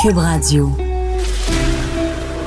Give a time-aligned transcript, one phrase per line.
[0.00, 0.70] Cube Radio.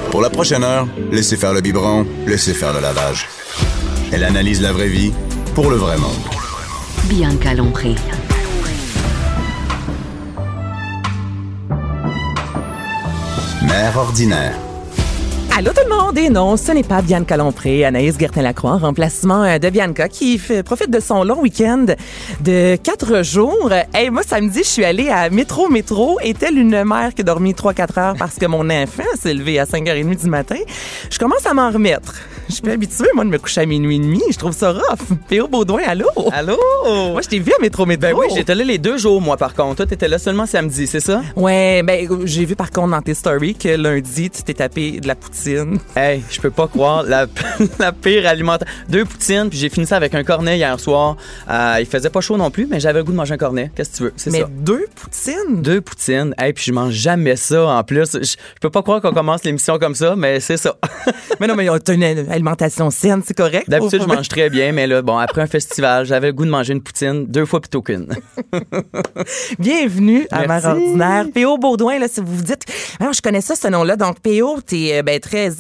[0.10, 3.28] Pour la prochaine heure, laissez faire le biberon, laissez faire le lavage.
[4.14, 5.12] Elle analyse la vraie vie
[5.54, 6.12] pour le vrai monde.
[7.10, 7.96] Bianca Lompré.
[13.64, 14.56] Mère ordinaire.
[15.58, 16.18] Allô tout le monde!
[16.18, 20.42] Et non, ce n'est pas Bianca Lompré, Anaïs Gertin-Lacroix, en remplacement euh, de Bianca qui
[20.64, 21.88] profite de son long week-end
[22.40, 23.70] de quatre jours.
[24.00, 27.24] Et moi, samedi, je suis allée à Métro Métro et telle une mère qui a
[27.26, 30.56] dormi 3-4 heures parce que mon enfant s'est levé à 5h30 du matin?
[31.10, 32.16] Je commence à m'en remettre.
[32.52, 34.22] Je suis habituée, moi, de me coucher à minuit et demi.
[34.30, 35.18] Je trouve ça rough.
[35.30, 36.06] Péo Baudouin, allô?
[36.34, 36.58] Allô?
[36.84, 38.02] Moi, je t'ai vu à Métro Métro.
[38.10, 39.78] Ben oui, j'étais là les deux jours, moi, par contre.
[39.78, 41.22] Toi, t'étais là seulement samedi, c'est ça?
[41.38, 45.08] Ouais, ben j'ai vu par contre dans tes stories que lundi, tu t'es tapé de
[45.08, 45.80] la poutine.
[45.96, 47.26] Hey, je peux pas croire la,
[47.80, 48.74] la pire alimentation.
[48.90, 51.16] Deux poutines, puis j'ai fini ça avec un cornet hier soir.
[51.50, 53.72] Euh, il faisait pas chaud non plus, mais j'avais le goût de manger un cornet.
[53.76, 54.14] Qu'est-ce que tu veux?
[54.18, 54.48] C'est Mais ça.
[54.50, 55.62] deux poutines?
[55.62, 56.36] Deux poutines.
[56.38, 58.12] Hey, puis je mange jamais ça en plus.
[58.12, 60.76] Je, je peux pas croire qu'on commence l'émission comme ça, mais c'est ça.
[61.40, 62.04] Mais non, mais t'as une
[62.46, 63.70] alimentation saine, c'est correct?
[63.70, 66.50] D'habitude, je mange très bien, mais là, bon, après un festival, j'avais le goût de
[66.50, 68.08] manger une poutine deux fois plutôt qu'une.
[69.60, 70.66] Bienvenue à Mère.
[70.66, 71.26] Ordinaire.
[71.34, 71.58] P.O.
[71.60, 72.64] Baudouin, là, si vous vous dites,
[73.00, 73.96] Ah, je connais ça, ce nom-là.
[73.96, 75.52] Donc, P.O., t'es euh, ben, très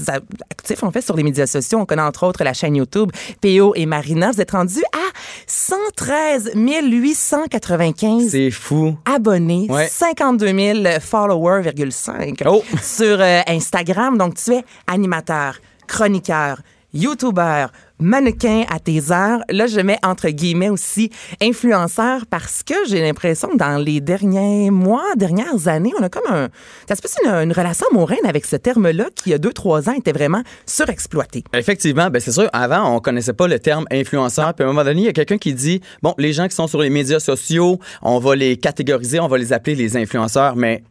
[0.49, 1.77] actif, en fait, sur les médias sociaux.
[1.79, 3.73] On connaît entre autres la chaîne YouTube P.O.
[3.75, 4.31] et Marina.
[4.31, 5.11] Vous êtes rendus à
[5.45, 8.97] 113 895 C'est fou.
[9.05, 9.87] abonnés, Ouais.
[9.87, 12.63] 52 000 followers, virgule 5 Oh.
[12.81, 14.17] sur euh, Instagram.
[14.17, 15.57] Donc, tu es animateur,
[15.91, 16.61] chroniqueur,
[16.93, 19.41] youtubeur, mannequin à tes heures.
[19.49, 24.71] Là, je mets entre guillemets aussi influenceur parce que j'ai l'impression que dans les derniers
[24.71, 26.47] mois, dernières années, on a comme un...
[26.87, 29.51] Ça se passe une, une relation amoureuse avec ce terme-là qui, il y a deux,
[29.51, 31.43] trois ans, était vraiment surexploité?
[31.53, 32.49] Effectivement, ben c'est sûr.
[32.53, 34.53] Avant, on connaissait pas le terme influenceur.
[34.53, 36.55] Puis à un moment donné, il y a quelqu'un qui dit bon, les gens qui
[36.55, 40.55] sont sur les médias sociaux, on va les catégoriser, on va les appeler les influenceurs.
[40.55, 40.83] Mais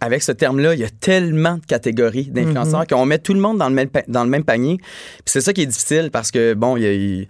[0.00, 3.58] avec ce terme-là, il y a tellement de catégories d'influenceurs qu'on met tout le monde
[3.58, 4.76] dans le même pa- dans le même panier.
[4.78, 7.28] Puis c'est ça qui est difficile parce que bon, il y a il-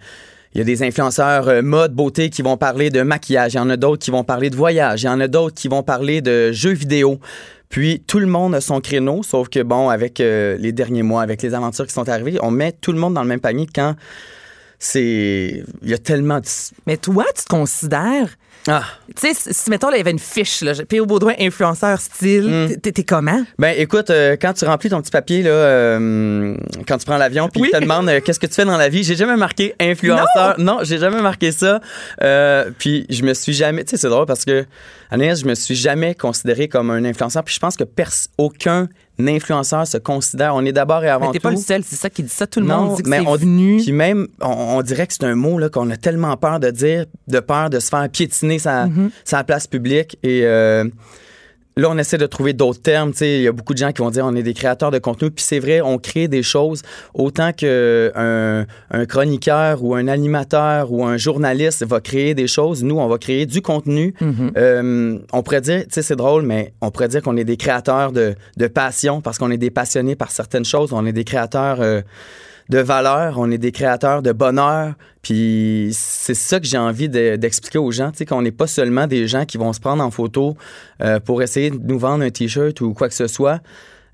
[0.53, 3.53] il y a des influenceurs euh, mode, beauté qui vont parler de maquillage.
[3.53, 5.03] Il y en a d'autres qui vont parler de voyage.
[5.03, 7.19] Il y en a d'autres qui vont parler de jeux vidéo.
[7.69, 11.21] Puis tout le monde a son créneau, sauf que bon, avec euh, les derniers mois,
[11.21, 13.67] avec les aventures qui sont arrivées, on met tout le monde dans le même panier
[13.73, 13.95] quand
[14.79, 15.63] c'est.
[15.83, 16.45] Il y a tellement de.
[16.85, 18.29] Mais toi, tu te considères...
[18.67, 18.83] Ah!
[19.15, 21.05] Tu sais, si, mettons, là, il y avait une fiche, là, P.O.
[21.05, 23.43] Baudouin, influenceur style, t'es- t'es comment?
[23.57, 26.55] Ben écoute, euh, quand tu remplis ton petit papier, là, euh,
[26.87, 27.69] quand tu prends l'avion, puis Oui.
[27.71, 30.55] te demandent euh, qu'est-ce que tu fais dans la vie, j'ai jamais marqué influenceur.
[30.59, 31.79] Non, j'ai jamais marqué ça.
[32.77, 33.83] Puis je me suis jamais.
[33.85, 34.65] Tu sais, c'est drôle parce que,
[35.09, 37.43] Anaïs, je me suis jamais considéré comme un influenceur.
[37.43, 37.85] Puis je pense que
[38.37, 38.87] aucun
[39.19, 40.53] influenceur se considère.
[40.53, 41.43] On est d'abord et avant Mais t'es tout.
[41.43, 42.45] pas le seul, c'est ça qui dit ça.
[42.45, 43.77] Tout le Non, monde dit que mais c'est on, venu.
[43.77, 46.69] Puis même, on, on dirait que c'est un mot là, qu'on a tellement peur de
[46.69, 49.09] dire, de peur de se faire piétiner sa, Mm-hmm.
[49.25, 50.17] sa place publique.
[50.23, 50.83] Et euh,
[51.77, 53.11] là, on essaie de trouver d'autres termes.
[53.11, 54.91] Tu sais, Il y a beaucoup de gens qui vont dire on est des créateurs
[54.91, 55.31] de contenu.
[55.31, 56.81] Puis c'est vrai, on crée des choses
[57.13, 62.83] autant qu'un un chroniqueur ou un animateur ou un journaliste va créer des choses.
[62.83, 64.13] Nous, on va créer du contenu.
[64.21, 64.51] Mm-hmm.
[64.57, 67.57] Euh, on pourrait dire, tu sais, c'est drôle, mais on pourrait dire qu'on est des
[67.57, 70.93] créateurs de, de passion parce qu'on est des passionnés par certaines choses.
[70.93, 72.01] On est des créateurs euh,
[72.69, 74.93] de valeur, on est des créateurs de bonheur.
[75.21, 78.67] Puis c'est ça que j'ai envie de- d'expliquer aux gens, tu sais, qu'on n'est pas
[78.67, 80.55] seulement des gens qui vont se prendre en photo
[81.01, 83.59] euh, pour essayer de nous vendre un t-shirt ou quoi que ce soit.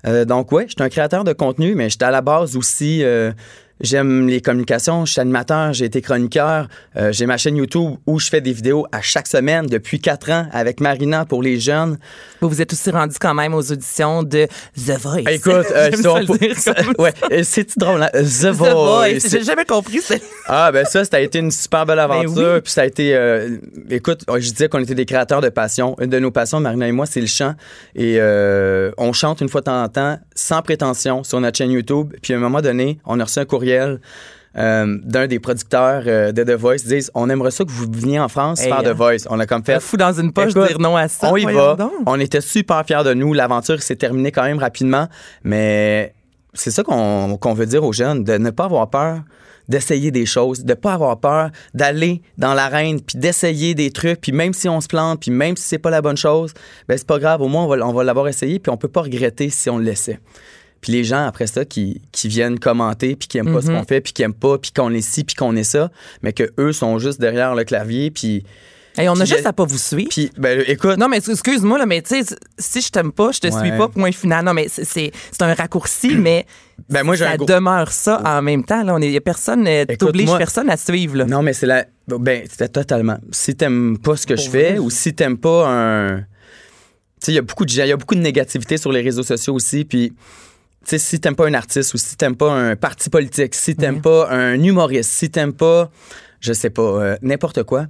[0.06, 3.02] Euh, donc ouais, je suis un créateur de contenu, mais j'étais à la base aussi.
[3.02, 3.32] euh,
[3.80, 8.20] J'aime les communications, je suis animateur, j'ai été chroniqueur, euh, j'ai ma chaîne YouTube où
[8.20, 11.98] je fais des vidéos à chaque semaine depuis quatre ans avec Marina pour les jeunes.
[12.40, 15.22] Vous vous êtes aussi rendu quand même aux auditions de The Voice.
[15.28, 16.20] Écoute, euh, ça,
[16.56, 18.10] ça ça- ouais, euh, c'est drôle, hein?
[18.14, 18.74] The, The Voice.
[19.18, 19.28] Voice.
[19.30, 20.00] J'ai jamais compris.
[20.00, 22.32] c'est- Ah, ben ça, ça a été une super belle aventure.
[22.32, 22.60] Ben oui.
[22.62, 23.14] Puis ça a été.
[23.14, 23.56] euh,
[23.90, 25.96] écoute, je disais qu'on était des créateurs de passion.
[26.00, 27.54] Une de nos passions, Marina et moi, c'est le chant.
[27.96, 28.18] Et
[28.98, 32.12] on chante une fois de temps en temps, sans prétention, sur notre chaîne YouTube.
[32.22, 34.00] Puis à un moment donné, on a reçu un courriel.
[34.56, 37.86] euh, d'un des producteurs euh, de The Voice Ils disent on aimerait ça que vous
[37.90, 38.84] veniez en France Hey, faire.
[38.84, 41.32] The Voice on a comme fait Fou dans une poche Écoute, dire non à ça.
[41.32, 41.90] on y va donc.
[42.06, 45.08] on était super fiers de nous l'aventure s'est terminée quand même rapidement
[45.42, 46.14] mais
[46.52, 49.22] c'est ça qu'on qu'on veut dire aux jeunes de ne pas avoir peur
[49.66, 54.30] d'essayer des choses, de pas avoir peur, d'aller dans l'arène, puis d'essayer des trucs, puis
[54.30, 56.52] même si on se plante, puis même si c'est pas la bonne chose,
[56.86, 58.88] ben c'est pas grave, au moins on va, on va l'avoir essayé, puis on peut
[58.88, 60.20] pas regretter si on le laissait.
[60.84, 63.84] Puis les gens, après ça, qui, qui viennent commenter, puis qui aiment pas ce qu'on
[63.84, 65.90] fait, puis qui aiment pas, puis qu'on est ci, puis qu'on est ça,
[66.20, 68.44] mais que eux sont juste derrière le clavier, puis...
[68.98, 70.10] Hey, on a juste à pas vous suivre.
[70.10, 73.40] Puis, ben, écoute, Non, mais excuse-moi, là, mais tu sais, si je t'aime pas, je
[73.40, 73.60] te Ouais.
[73.60, 74.44] suis pas, point final.
[74.44, 75.10] Non, mais c'est-
[75.40, 76.44] un raccourci, mais
[76.90, 78.84] ben moi, j'ai ça demeure ça en même temps.
[78.84, 79.86] Là, on est, personne, euh,
[80.26, 81.16] moi- personne à suivre.
[81.16, 81.24] Là.
[81.24, 81.86] Non, mais c'est la.
[82.06, 83.16] Ben, c'était totalement.
[83.32, 86.18] Si t'aimes pas ce que je fais ou si t'aimes pas un.
[86.18, 86.24] Tu
[87.20, 89.00] sais, il y a beaucoup de gens, il y a beaucoup de négativité sur les
[89.00, 89.84] réseaux sociaux aussi.
[89.84, 90.12] Puis,
[90.90, 94.00] sais, si t'aimes pas un artiste ou si t'aimes pas un parti politique, si t'aimes
[94.00, 95.90] pas un humoriste, si t'aimes pas,
[96.40, 97.86] je sais pas, euh, n'importe quoi,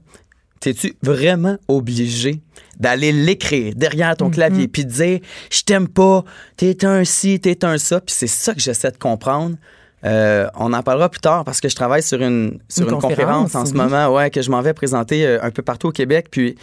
[0.61, 2.41] t'es-tu vraiment obligé
[2.79, 5.20] d'aller l'écrire derrière ton clavier puis de dire
[5.50, 6.25] je t'aime pas,
[6.56, 9.56] t'es un ci, t'es un ça, puis c'est ça que j'essaie de comprendre.
[10.05, 13.00] Euh, on en parlera plus tard parce que je travaille sur une, sur Une une,
[13.00, 15.88] conférence, conférence, en ce moment, ouais, que je m'en vais présenter euh, un peu partout
[15.88, 16.26] au Québec.
[16.31, 16.56] Puis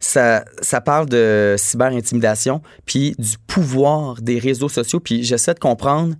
[0.00, 4.98] ça, ça parle de cyber-intimidation, puis du pouvoir des réseaux sociaux.
[4.98, 6.14] Puis j'essaie de comprendre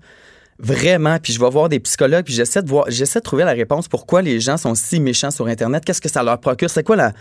[0.58, 3.52] vraiment, puis je vais voir des psychologues, puis j'essaie de voir, j'essaie de trouver la
[3.52, 5.84] réponse pourquoi les gens sont si méchants sur Internet.
[5.84, 6.68] Qu'est-ce que ça leur procure?
[6.68, 7.12] C'est quoi la,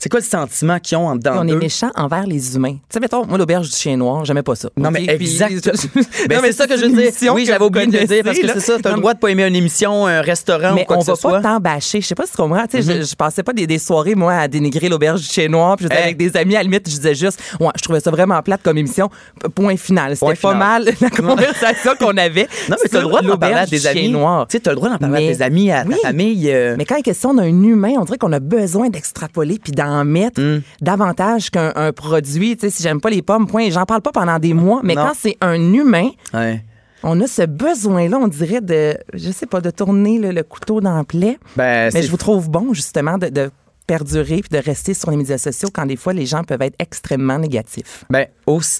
[0.00, 2.72] c'est quoi le sentiment qu'ils ont en dedans on est méchant envers les humains.
[2.72, 4.68] Tu sais, mettons, moi, l'auberge du chien noir, j'aimais pas ça.
[4.76, 5.70] Non, mais exact.
[6.28, 7.34] Ben, Non, mais c'est ça que je veux dire.
[7.34, 8.76] Oui, j'avais oublié de le dire parce que c'est ça.
[8.82, 11.04] T'as le droit de pas aimer une émission, un restaurant Mais ou quoi on que
[11.06, 11.30] ce va soit.
[11.32, 12.00] pas tant bâcher.
[12.00, 12.66] Je sais pas si tu comprends.
[12.66, 15.48] Tu sais, je, je passais pas des, des soirées, moi, à dénigrer l'auberge du chien
[15.48, 15.76] noir.
[15.76, 18.40] Puis avec des amis, à la limite, je disais juste, ouais, je trouvais ça vraiment
[18.42, 19.10] plate comme émission.
[19.54, 20.16] Point final.
[20.16, 22.48] C'était pas mal la conversation qu'on avait.
[22.70, 24.12] Non, mais t'as le droit d'en parler à chien amis.
[24.48, 26.50] Tu sais, t'as le droit d'en parler Mais- à tes amis, à ta famille.
[26.50, 29.72] euh, Mais quand il est question d'un humain, on dirait qu'on a besoin d'extrapoler puis
[29.72, 30.62] d'en mettre Mm.
[30.80, 32.56] davantage qu'un un produit.
[32.56, 33.68] Tu sais, si j'aime pas les pommes, point.
[33.70, 34.80] J'en parle pas pendant des mois.
[34.82, 35.06] Mais Non.
[35.06, 36.64] quand c'est un humain, ouais.
[37.02, 40.80] on a ce besoin-là, on dirait de, je sais pas, de tourner le, le couteau
[40.80, 41.38] dans le plaie.
[41.56, 43.50] Ben, Mais je vous trouve bon, justement, de, de
[43.86, 46.76] perdurer puis de rester sur les médias sociaux quand des fois les gens peuvent être
[46.78, 48.04] extrêmement négatifs.
[48.08, 48.26] Ben,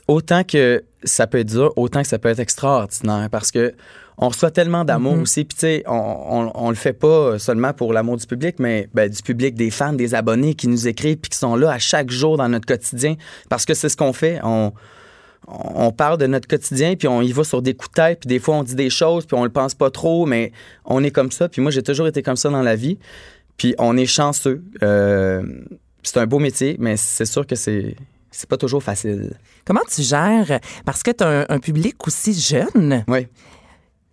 [0.07, 3.75] autant que ça peut être dur, autant que ça peut être extraordinaire parce que
[4.23, 5.23] on reçoit tellement d'amour Mm-hmm.
[5.23, 5.45] aussi.
[5.45, 8.89] Puis, tu sais, on, on, on le fait pas seulement pour l'amour du public, mais
[8.95, 11.79] ben, du public, des fans, des abonnés qui nous écrivent puis qui sont là à
[11.79, 13.17] chaque jour dans notre quotidien
[13.49, 14.39] parce que c'est ce qu'on fait.
[14.45, 14.73] On,
[15.49, 18.29] on parle de notre quotidien, puis on y va sur des coups de tête, puis
[18.29, 20.53] des fois on dit des choses, puis on le pense pas trop, mais
[20.85, 21.49] on est comme ça.
[21.49, 22.99] Puis moi, j'ai toujours été comme ça dans la vie.
[23.57, 24.63] Puis on est chanceux.
[24.83, 25.43] Euh,
[26.03, 27.97] c'est un beau métier, mais c'est sûr que c'est
[28.31, 29.33] c'est pas toujours facile.
[29.65, 33.27] Comment tu gères, parce que tu as un, un public aussi jeune, Oui.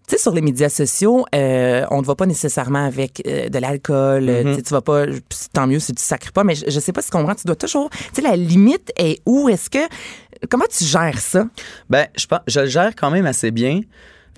[0.07, 3.59] Tu sais, sur les médias sociaux, euh, on ne va pas nécessairement avec euh, de
[3.59, 4.30] l'alcool.
[4.30, 4.62] euh, Mhm.
[4.62, 5.06] tu vas pas,
[5.54, 7.36] tant mieux si tu sacres pas, mais je, je sais pas si tu comprends.
[7.36, 7.89] Tu dois toujours.
[7.89, 9.50] Tu sais, la limite est où?
[9.50, 9.80] Est-ce que.
[10.50, 11.48] Comment tu gères ça?
[11.89, 13.81] Ben, je, je le gère quand même assez bien.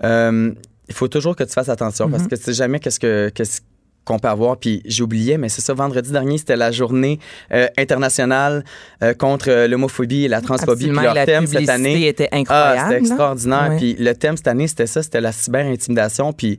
[0.04, 0.51] Euh,
[0.88, 3.62] il faut toujours que tu fasses attention parce que tu sais jamais qu'est-ce que qu'est-ce
[4.09, 4.57] qu'on peut avoir.
[4.57, 7.19] Puis j'ai oublié, mais c'est ça, vendredi dernier, c'était la journée
[7.53, 8.63] euh, internationale
[9.03, 10.88] euh, contre euh, l'homophobie et la transphobie.
[10.88, 12.07] Puis leur la thème cette année.
[12.07, 12.81] était Ah, incroyable.
[12.89, 13.73] c'était extraordinaire.
[13.77, 16.33] Puis le thème cette année, c'était ça, c'était la cyber-intimidation.
[16.33, 16.57] Puis,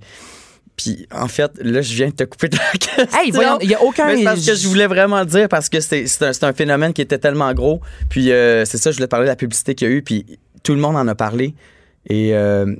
[0.76, 3.18] puis en fait, là, je viens de te couper de la question.
[3.18, 4.06] Hey, voyons, il y a aucun.
[4.06, 7.02] Mais c'est parce que je voulais vraiment dire parce que c'est un, un phénomène qui
[7.02, 7.80] était tellement gros.
[8.08, 10.02] Puis euh, c'est ça, je voulais parler de la publicité qu'il y a eu.
[10.02, 11.54] Puis tout le monde en a parlé.
[12.08, 12.74] Et euh,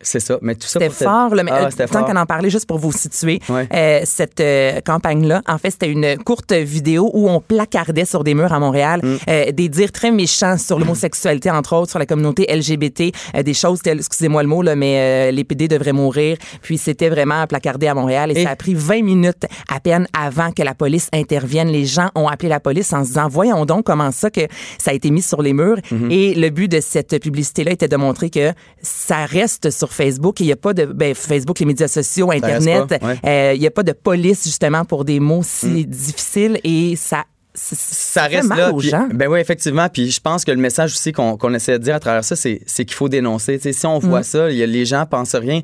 [0.00, 0.38] c'est ça.
[0.42, 2.78] Mais tout ça C'était fort, là, mais Ah, euh, tant qu'on en parlait, juste pour
[2.78, 3.68] vous situer, Ouais.
[3.72, 8.34] euh, cette euh, campagne-là, en fait, c'était une courte vidéo où on placardait sur des
[8.34, 9.16] murs à Montréal Mm.
[9.28, 13.54] euh, des dires très méchants sur l'homosexualité, entre autres, sur la communauté LGBT, euh, des
[13.54, 16.36] choses telles, excusez-moi le mot, là, mais euh, les PD devraient mourir.
[16.62, 20.06] Puis c'était vraiment placardé à Montréal et, Et- ça a pris 20 minutes à peine
[20.18, 21.68] avant que la police intervienne.
[21.68, 24.42] Les gens ont appelé la police en se disant, voyons donc comment ça que
[24.78, 25.76] ça a été mis sur les murs.
[25.92, 26.10] Mm-hmm.
[26.10, 30.44] Et le but de cette publicité-là était de montrer que ça reste sur Facebook et
[30.44, 32.90] il n'y a pas de ben, Facebook, les médias sociaux, Internet.
[32.90, 33.14] ouais.
[33.14, 33.18] Mm.
[33.26, 37.24] euh, Il n'y a pas de police justement pour des mots si difficiles et ça.
[37.52, 38.72] Ça, reste mal là.
[38.72, 39.08] aux puis- gens.
[39.12, 39.88] ben oui, effectivement.
[39.88, 42.60] Puis je pense que le message aussi qu'on essaie de dire à travers ça, c'est
[42.64, 43.58] qu'il faut dénoncer.
[43.58, 44.04] Si on Mm.
[44.08, 45.60] voit ça, y a- les gens pensent rien.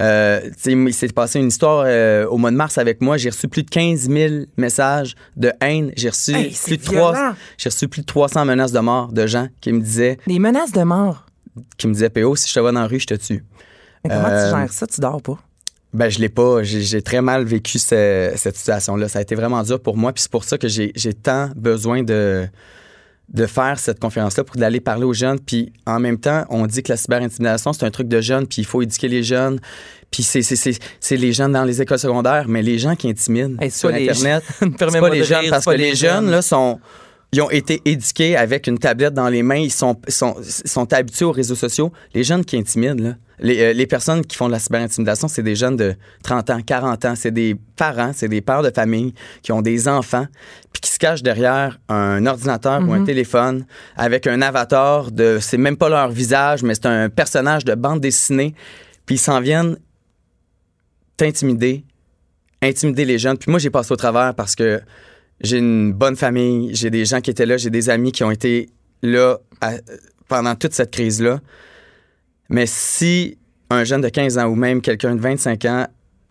[0.00, 3.18] Euh, il s'est passé une histoire euh, au mois de mars avec moi.
[3.18, 5.92] J'ai reçu plus de 15 000 messages de haine.
[5.94, 9.72] J'ai reçu, Hey, plus de reçu plus de 300 menaces de mort de gens qui
[9.72, 11.26] me disaient, Des menaces de mort.
[11.76, 13.44] qui me disaient, PO, si je te vois dans la rue, je te tue.
[14.08, 14.86] Mais comment Euh, tu gères ça?
[14.86, 15.38] Tu dors pas?
[15.92, 16.62] Ben, je l'ai pas.
[16.62, 19.08] J'ai très mal vécu ce- cette situation-là.
[19.08, 20.12] Ça a été vraiment dur pour moi.
[20.12, 22.46] Puis c'est pour ça que j'ai tant besoin de,
[23.32, 25.40] de faire cette conférence-là pour d'aller parler aux jeunes.
[25.40, 28.62] Puis en même temps, on dit que la cyber-intimidation, c'est un truc de jeunes, puis
[28.62, 29.58] il faut éduquer les jeunes.
[30.10, 33.88] Puis c'est- les jeunes dans les écoles secondaires, mais les gens qui intimident Hey, sur
[33.88, 36.30] Internet, c'est pas les jeunes parce que les jeunes, jeunes.
[36.30, 36.78] là, sont...
[37.32, 41.24] Ils ont été éduqués avec une tablette dans les mains, ils sont, sont, sont habitués
[41.24, 41.92] aux réseaux sociaux.
[42.14, 45.42] Les jeunes qui intimident, là, Les, euh, les personnes qui font de la cyberintimidation, c'est
[45.42, 47.14] des jeunes de 30 ans, 40 ans.
[47.16, 49.12] C'est des parents, c'est des pères de famille
[49.42, 50.26] qui ont des enfants,
[50.72, 53.66] puis qui se cachent derrière un ordinateur ou un téléphone
[53.96, 55.38] avec un avatar de.
[55.40, 58.54] C'est même pas leur visage, mais c'est un personnage de bande dessinée.
[59.04, 59.76] Puis ils s'en viennent
[61.16, 61.84] t'intimider,
[62.62, 63.38] intimider les jeunes.
[63.38, 64.80] Puis moi, j'ai passé au travers parce que
[65.40, 68.30] j'ai une bonne famille, j'ai des gens qui étaient là, j'ai des amis qui ont
[68.30, 68.68] été
[69.02, 69.74] là à-
[70.28, 71.40] pendant toute cette crise-là.
[72.48, 73.38] Mais si
[73.70, 75.86] un jeune de 15 ans ou même quelqu'un de 25 ans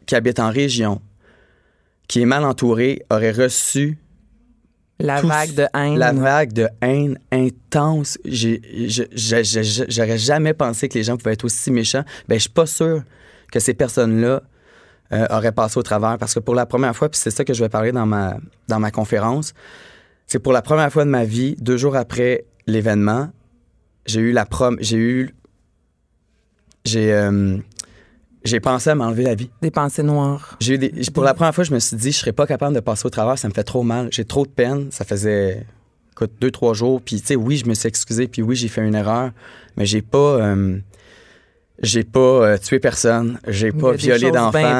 [0.05, 1.01] qui habite en région,
[2.07, 3.97] qui est mal entouré, aurait reçu
[4.99, 5.97] La tout- vague de haine.
[5.97, 8.17] la vague de haine intense,
[9.87, 12.03] j'aurais jamais pensé que les gens pouvaient être aussi méchants.
[12.27, 13.03] Ben, je suis pas sûr
[13.51, 14.41] que ces personnes-là
[15.13, 17.53] euh, auraient passé au travers parce que pour la première fois, puis c'est ça que
[17.53, 19.53] je vais parler dans ma, dans ma conférence,
[20.27, 23.29] c'est pour la première fois de ma vie, deux jours après l'événement,
[24.05, 25.35] j'ai eu la prom, j'ai eu,
[26.85, 27.57] j'ai, euh,
[28.43, 29.49] j'ai pensé à m'enlever la vie.
[29.61, 30.57] Des pensées noires.
[30.59, 32.79] J'ai des- pour la première fois, je me suis dit, je serais pas capable de
[32.79, 34.09] passer au travers, ça me fait trop mal.
[34.11, 34.87] J'ai trop de peine.
[34.91, 35.65] Ça faisait
[36.11, 37.01] écoute, deux, trois jours.
[37.01, 39.31] Puis, tu sais, oui, je me suis excusé, puis oui, j'ai fait une erreur,
[39.77, 40.17] mais j'ai pas.
[40.17, 40.77] euh,
[41.81, 44.31] j'ai pas euh, tué personne, j'ai pas violé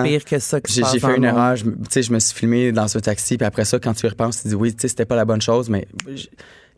[0.04, 1.26] pire que ça J'ai fait une monde.
[1.26, 1.56] erreur.
[1.58, 4.10] Tu sais, je me suis filmé dans un taxi, puis après ça, quand tu y
[4.10, 5.90] repenses, tu te dis oui, tu sais, c'était pas la bonne chose, mais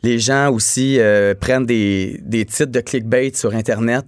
[0.03, 4.05] les gens aussi euh, prennent des, des titres de clickbait sur Internet,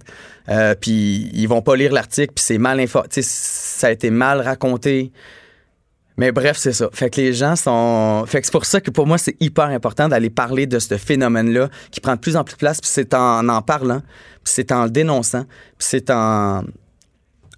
[0.48, 3.90] euh, puis ils vont pas lire l'article, puis c'est mal info, tu sais, ça a
[3.90, 5.12] été mal raconté.
[6.16, 6.90] Mais bref, c'est ça.
[6.92, 8.24] Fait que les gens sont.
[8.26, 10.98] Fait que c'est pour ça que pour moi, c'est hyper important d'aller parler de ce
[10.98, 14.52] phénomène-là qui prend de plus en plus de place, puis c'est en en parlant, puis
[14.52, 15.44] c'est en le dénonçant,
[15.78, 16.64] puis c'est en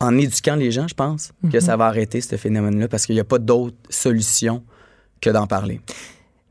[0.02, 3.20] en éduquant les gens, je pense, que ça va arrêter ce phénomène-là parce qu'il n'y
[3.20, 4.64] a pas d'autre solution
[5.20, 5.80] que d'en parler.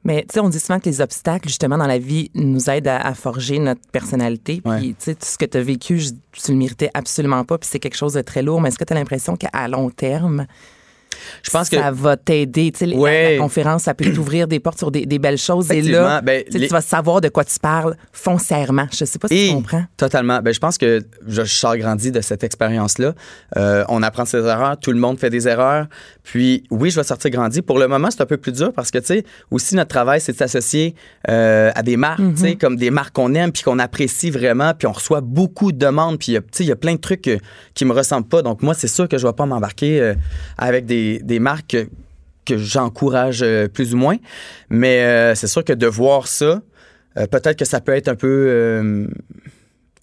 [0.04, 2.88] Mais tu sais, on dit souvent que les obstacles, justement, dans la vie, nous aident
[2.88, 4.62] à, à forger notre personnalité.
[4.66, 4.78] Ouais.
[4.80, 7.58] Puis, tu sais, tout ce que tu as vécu, je- tu le méritais absolument pas.
[7.58, 8.62] Puis c'est quelque chose de très lourd.
[8.62, 10.48] Mais est-ce que tu as l'impression qu'à long terme,
[11.44, 11.78] Je pense que.
[11.78, 12.72] ça va t'aider?
[12.82, 13.34] La- Ouais.
[13.34, 15.72] la, conférence, ça peut t'ouvrir des portes sur des, des belles choses.
[15.72, 18.88] Et là, ben, tu sais, les- tu vas savoir de quoi tu parles foncièrement.
[18.92, 19.84] Je sais pas si Et- tu comprends.
[19.98, 20.40] Totalement.
[20.42, 23.14] Ben, je pense que je, je sors grandi de cette expérience-là.
[23.58, 25.88] Euh, on apprend ses erreurs, tout le monde fait des erreurs.
[26.24, 27.62] Puis oui, je vais sortir grandi.
[27.62, 30.22] Pour le moment, c'est un peu plus dur parce que, tu sais, aussi notre travail,
[30.22, 30.96] c'est de s'associer
[31.30, 34.74] euh, à des marques, tu sais, comme des marques qu'on aime puis qu'on apprécie vraiment.
[34.78, 36.20] Puis on reçoit beaucoup de demandes.
[36.20, 37.38] Puis, il y a- tu sais, il y a plein de trucs euh,
[37.74, 38.42] qui me ressemblent pas.
[38.42, 40.14] Donc moi, c'est sûr que je vais pas m'embarquer euh,
[40.58, 41.88] avec des, des marques que,
[42.46, 44.18] que j'encourage euh, plus ou moins.
[44.70, 46.62] Mais euh, c'est sûr que de voir ça,
[47.18, 49.08] euh, peut-être que ça peut être un peu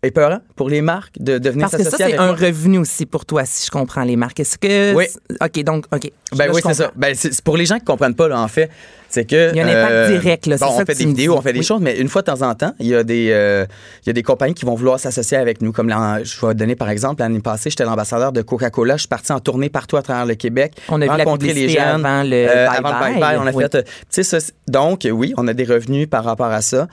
[0.02, 3.26] épeurant pour les marques de, de venir Parce que ça, c'est un revenu aussi pour
[3.26, 4.40] toi, si je comprends les marques.
[4.40, 4.94] Est-ce que.
[4.94, 5.06] Oui.
[5.40, 6.10] OK, donc, OK.
[6.36, 6.92] Ben Là, oui, c'est ça.
[6.94, 8.70] Ben, pour les gens qui comprennent pas, là, en fait,
[9.08, 9.34] c'est que.
[9.36, 11.52] euh, Il y a un impact direct, là, bon, on fait des vidéos, on fait
[11.52, 11.64] des Oui.
[11.64, 13.66] choses, mais une fois de temps en temps, il y a des, euh,
[14.04, 15.72] il y a des compagnies qui vont vouloir s'associer avec nous.
[15.72, 18.96] Comme l'an- je vais donner par exemple, l'année passée, j'étais l'ambassadeur de Coca-Cola.
[18.96, 20.74] Je suis parti en tournée partout à travers le Québec.
[20.88, 22.04] On a rencontrer les jeunes.
[22.04, 22.76] avant le euh, bye-bye.
[22.76, 23.62] avant le bye-bye, on a Oui.
[23.64, 23.74] fait.
[23.76, 24.38] euh, tu sais, ça,
[24.68, 26.86] donc, oui, on a des revenus par rapport à ça.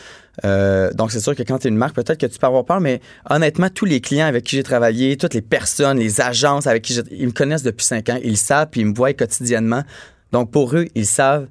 [0.44, 2.66] Euh, donc, c'est sûr que quand tu es une marque, peut-être que tu peux avoir
[2.66, 6.68] peur, mais honnêtement, tous les clients avec qui j'ai travaillé, toutes les personnes, les agences
[6.68, 8.94] avec qui j'ai- ils me connaissent depuis cinq ans, ils le savent, puis ils me
[8.94, 9.84] voient quotidiennement.
[10.34, 11.48] Donc, pour eux, ils savent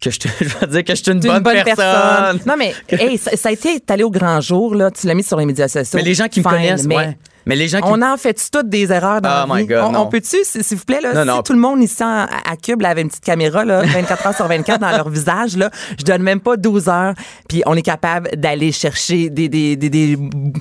[0.00, 2.40] que je, te, je vais dire que je suis une, T'es bonne, personne.
[2.46, 4.90] Non, mais hey, ça, ça a été allé au grand jour, là.
[4.90, 5.98] Tu l'as mis sur les médias sociaux.
[5.98, 7.18] Mais les gens qui me Fine, connaissent, mais ouais.
[7.46, 9.66] Mais les gens qui On en fait toutes des erreurs dans Oh la vie?
[9.66, 11.42] God, on, peut-tu, s'il vous plaît, là, Non, si non.
[11.42, 14.34] tout le monde ici en- à, Cube là, avait une petite caméra là, 24 heures
[14.36, 17.14] sur 24 dans leur visage, là, je donne même pas 12 heures,
[17.48, 20.18] puis on est capable d'aller chercher des, des, des, des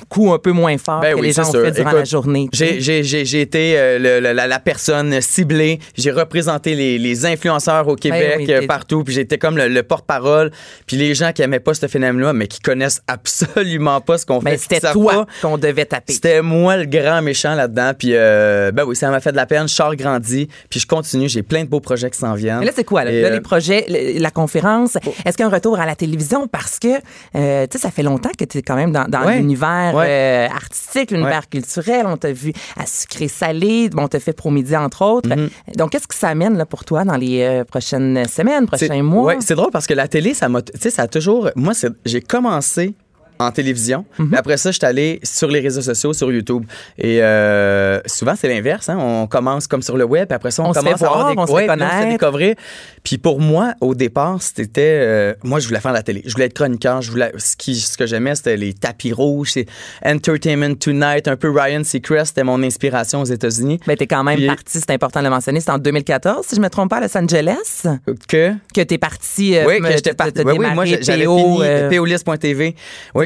[0.10, 1.62] coups un peu moins forts Ben que oui, les gens ont sûr.
[1.64, 2.50] fait durant Écoute, la journée.
[2.54, 5.80] J'ai, été euh, le- le- la, la personne ciblée.
[5.98, 9.04] J'ai représenté les, les influenceurs au Québec, Ben oui, euh, partout.
[9.04, 10.52] Puis j'étais comme le, le porte-parole.
[10.86, 14.40] Puis les gens qui aimaient pas ce phénomène-là, mais qui connaissent absolument pas ce qu'on
[14.42, 14.52] fait.
[14.52, 16.14] Mais qui c'était toi qu'on devait taper.
[16.14, 17.92] C'était moi le grand méchant là-dedans.
[17.98, 19.68] Puis euh, ben oui, ça m'a fait de la peine.
[19.68, 20.48] Je sors grandi.
[20.70, 21.30] Puis je continue.
[21.30, 22.60] J'ai plein de beaux projets qui s'en viennent.
[22.60, 23.12] Mais là, c'est quoi, là?
[23.12, 24.96] Euh, les projets, le- la conférence?
[25.26, 26.48] Est-ce qu'il y a un retour à la télévision?
[26.48, 26.88] Parce que,
[27.36, 29.38] euh, tu sais, ça fait longtemps que tu es quand même dans, dans Ouais.
[29.38, 30.06] l'univers Ouais.
[30.08, 32.06] euh, artistique, l'univers culturel.
[32.06, 33.90] On t'a vu à sucré-salé.
[33.90, 35.30] Bon, on t'a fait Promidi, entre autres.
[35.76, 39.24] Donc, qu'est-ce que ça amène là, pour toi dans les prochaines semaines, prochains mois?
[39.34, 40.62] Ouais, c'est drôle parce que la télé, ça m'a.
[40.62, 41.50] Tu sais, ça a toujours.
[41.56, 41.74] Moi,
[42.06, 42.94] j'ai commencé
[43.40, 44.06] en télévision.
[44.18, 44.30] Mhm.
[44.32, 46.66] mais après ça, je suis allé sur les réseaux sociaux, sur YouTube.
[46.98, 48.90] Et euh, souvent, c'est l'inverse.
[48.90, 48.98] hein.
[49.00, 51.22] On commence comme sur le web, puis après ça, on, On se commence à avoir
[51.24, 52.10] voir, des on se ouais, là, connaître.
[52.20, 52.56] découvrir.
[53.04, 54.82] Puis pour moi, au départ, c'était.
[55.02, 56.22] euh, moi, je voulais faire la télé.
[56.26, 57.02] Je voulais être chroniqueur.
[57.02, 59.66] Je voulais, ce, qui, ce que j'aimais, c'était les tapis rouges, c'est
[60.06, 62.28] Entertainment Tonight, un peu Ryan Seacrest.
[62.28, 63.80] C'était mon inspiration aux États-Unis.
[63.86, 66.56] Ben, t'es quand même Puis- parti, c'est important de le mentionner, c'est en 2014, si
[66.56, 67.84] je me trompe pas, à Los Angeles,
[68.28, 68.54] Que?
[68.74, 69.56] que t'es parti.
[69.58, 70.42] euh, Oui, que j'étais parti.
[70.46, 71.90] Oui, oui, moi, PO, fini euh.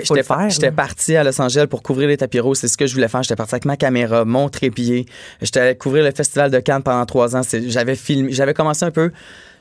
[0.09, 0.17] Oui,
[0.49, 2.59] j'étais par- parti à Los Angeles pour couvrir les tapis roses.
[2.59, 3.23] C'est ce que je voulais faire.
[3.23, 5.05] J'étais parti avec ma caméra, mon trépied.
[5.41, 7.41] J'étais allé couvrir le festival de Cannes pendant trois ans.
[7.67, 9.11] J'avais filmé, j'avais commencé un peu.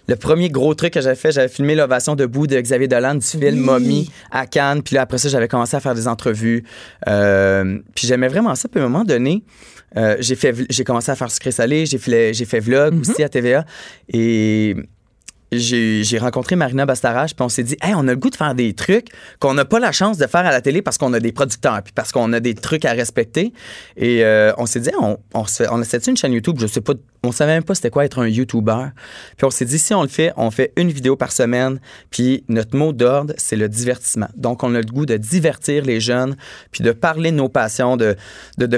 [0.07, 3.27] Le premier gros truc que j'avais fait, j'avais filmé l'ovation debout de Xavier Dolan du
[3.27, 3.61] film Oui.
[3.61, 4.83] Mommy à Cannes.
[4.83, 6.65] Puis là, après ça, j'avais commencé à faire des entrevues.
[7.09, 8.69] Euh, puis j'aimais vraiment ça.
[8.69, 9.45] Puis à un moment donné,
[9.99, 11.85] euh, j'ai fait, j'ai commencé à faire sucré salé.
[11.85, 13.01] J'ai fait, j'ai fait vlog Mhm.
[13.03, 13.67] aussi à TVA.
[14.11, 14.77] Et
[15.53, 18.55] j'ai rencontré Marina Bastarache, puis on s'est dit, hey, on a le goût de faire
[18.55, 19.09] des trucs
[19.41, 21.83] qu'on n'a pas la chance de faire à la télé parce qu'on a des producteurs,
[21.83, 23.53] puis parce qu'on a des trucs à respecter.
[23.97, 26.95] Et euh, on s'est dit, on, on, on essaie une chaîne YouTube, je sais pas,
[27.23, 28.87] on savait même pas c'était quoi être un YouTuber.
[29.37, 32.45] Puis on s'est dit, si on le fait, on fait une vidéo par semaine, puis
[32.49, 34.29] notre mot d'ordre, c'est le divertissement.
[34.37, 36.37] Donc, on a le goût de divertir les jeunes,
[36.71, 38.17] puis de parler de nos passions, de,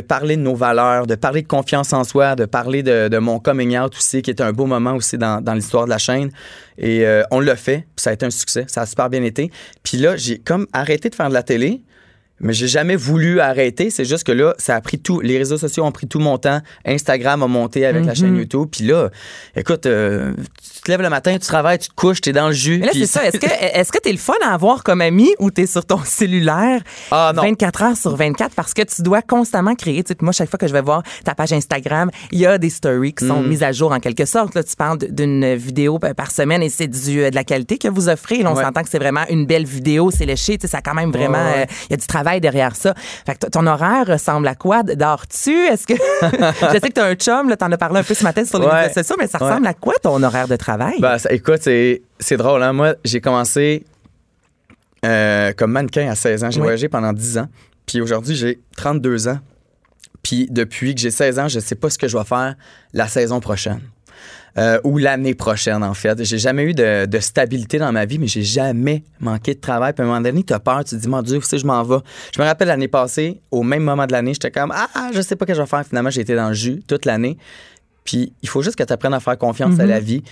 [0.00, 3.78] parler de nos valeurs, de parler de confiance en soi, de parler de, mon coming
[3.78, 6.30] out aussi, qui est un beau moment aussi dans, dans l'histoire de la chaîne.
[6.78, 9.22] Et euh, on l'a fait, puis ça a été un succès, ça a super bien
[9.22, 9.50] été.
[9.82, 11.82] Puis là, j'ai comme arrêté de faire de la télé,
[12.40, 13.90] mais j'ai jamais voulu arrêter.
[13.90, 15.20] C'est juste que là, ça a pris tout.
[15.20, 16.60] Les réseaux sociaux ont pris tout mon temps.
[16.84, 18.68] Instagram a monté avec la chaîne YouTube.
[18.72, 19.10] Puis là,
[19.54, 20.32] écoute, euh,
[20.80, 22.78] tu te lèves le matin, tu travailles, tu te couches, t'es dans le jus.
[22.80, 23.26] Mais là, c'est ça.
[23.26, 26.00] Est-ce que est-ce que t'es le fun à avoir comme ami ou t'es sur ton
[26.04, 27.42] cellulaire Ah, non.
[27.42, 30.02] 24 heures sur 24 parce que tu dois constamment créer?
[30.04, 32.56] Tu sais, moi, chaque fois que je vais voir ta page Instagram, il y a
[32.58, 33.28] des stories qui Mm.
[33.28, 34.54] sont mises à jour en quelque sorte.
[34.54, 37.88] Là, tu parles d'une vidéo par semaine et c'est du, euh, de la qualité que
[37.88, 38.38] vous offrez.
[38.42, 38.64] Là, on Ouais.
[38.64, 40.56] s'entend que c'est vraiment une belle vidéo, c'est léché.
[40.56, 41.38] Tu sais, ça a quand même vraiment...
[41.44, 41.62] Ouais.
[41.62, 42.94] euh, Il y a du travail derrière ça.
[43.26, 44.82] Fait que ton horaire ressemble à quoi?
[44.82, 45.52] Dors-tu?
[45.66, 45.94] Est-ce que...
[46.22, 48.58] je sais que t'as un chum, là, t'en as parlé un peu ce matin sur
[48.58, 48.82] les Ouais.
[48.86, 50.69] réseaux sociaux, mais ça ressemble à quoi ton horaire de travail?
[51.00, 52.62] Ben, ça- écoute, c'est, c'est drôle.
[52.62, 52.72] Hein?
[52.72, 53.84] Moi, j'ai commencé
[55.04, 56.50] euh, comme mannequin à 16 ans.
[56.50, 56.64] J'ai Oui.
[56.64, 57.48] voyagé pendant 10 ans.
[57.86, 59.38] Puis aujourd'hui, j'ai 32 ans.
[60.22, 62.54] Puis depuis que j'ai 16 ans, je sais pas ce que je vais faire
[62.92, 63.80] la saison prochaine.
[64.58, 66.22] Euh, ou l'année prochaine, en fait.
[66.24, 69.92] J'ai jamais eu de, de stabilité dans ma vie, mais j'ai jamais manqué de travail.
[69.92, 71.58] Puis à un moment donné, tu as peur, tu te dis, mon Dieu, où c'est
[71.58, 71.98] je m'en vais?
[72.34, 75.36] Je me rappelle l'année passée, au même moment de l'année, j'étais comme, ah, je sais
[75.36, 75.86] pas ce que je vais faire.
[75.86, 77.38] Finalement, j'ai été dans le jus toute l'année.
[78.04, 80.22] Puis il faut juste que tu apprennes à faire confiance à la vie.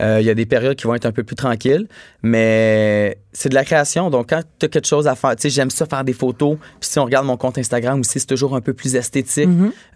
[0.00, 1.86] Euh, Il y a des périodes qui vont être un peu plus tranquilles,
[2.22, 4.10] mais c'est de la création.
[4.10, 6.56] Donc quand tu as quelque chose à faire, tu sais, j'aime ça faire des photos.
[6.80, 9.48] Puis si on regarde mon compte Instagram aussi, c'est toujours un peu plus esthétique.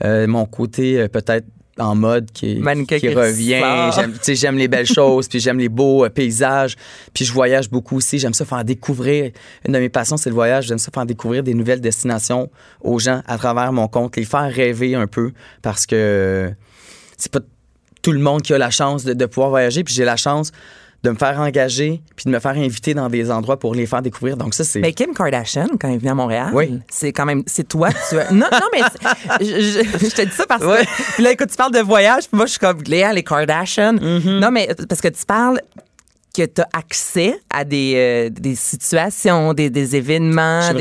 [0.05, 1.47] Euh, mon côté euh, peut-être
[1.79, 3.63] en mode qui, qui qui revient.
[3.95, 6.77] J'aime, tu sais, j'aime les belles choses, puis j'aime les beaux euh, paysages.
[7.15, 8.19] Puis je voyage beaucoup aussi.
[8.19, 9.31] J'aime ça faire découvrir.
[9.67, 10.67] Une de mes passions, c'est le voyage.
[10.67, 12.51] J'aime ça faire découvrir des nouvelles destinations
[12.83, 16.53] aux gens à travers mon compte, les faire rêver un peu parce que
[17.23, 17.41] c'est pas
[18.03, 19.85] tout le monde qui a la chance de, de pouvoir voyager.
[19.85, 20.51] Puis j'ai la chance
[21.05, 24.03] de me faire engager puis de me faire inviter dans des endroits pour les faire
[24.03, 24.37] découvrir.
[24.37, 24.81] Donc ça, c'est...
[24.81, 26.79] Mais Kim Kardashian, quand elle vient à Montréal, Oui.
[26.91, 27.89] c'est quand même, c'est toi.
[28.09, 28.81] Tu as- non, non, mais
[29.41, 32.29] je, je- je te dis ça parce que puis là, écoute, tu parles de voyage,
[32.29, 33.95] puis moi, je suis comme Léa, les Kardashian.
[33.95, 34.39] Mm-hmm.
[34.39, 35.61] Non, mais parce que tu parles
[36.33, 40.61] que tu as accès à des, euh, des situations, des, des événements.
[40.73, 40.79] Des-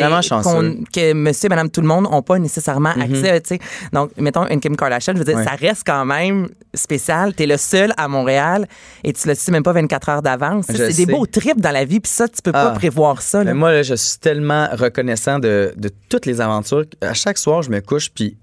[0.94, 3.60] Que monsieur et madame tout le monde n'ont pas nécessairement accès, tu sais.
[3.94, 5.44] Donc, mettons, une Kim Kardashian, je veux dire, Ouais.
[5.44, 7.34] ça reste quand même spécial.
[7.36, 8.68] Tu es le seul à Montréal
[9.04, 10.66] et tu le sais même pas 24 heures d'avance.
[10.70, 12.76] C'est des beaux trips dans la vie, puis ça, tu peux pas Ah.
[12.76, 13.40] prévoir ça.
[13.40, 13.46] là.
[13.46, 16.86] Mais moi, là, je suis tellement reconnaissant de, de toutes les aventures.
[17.02, 18.38] À chaque soir, je me couche, puis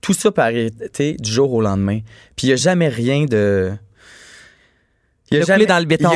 [0.00, 2.00] tout ça peut arrêter du jour au lendemain.
[2.36, 3.72] Puis il n'y a jamais rien de.
[5.32, 6.10] Il y a jamais- couler dans le béton,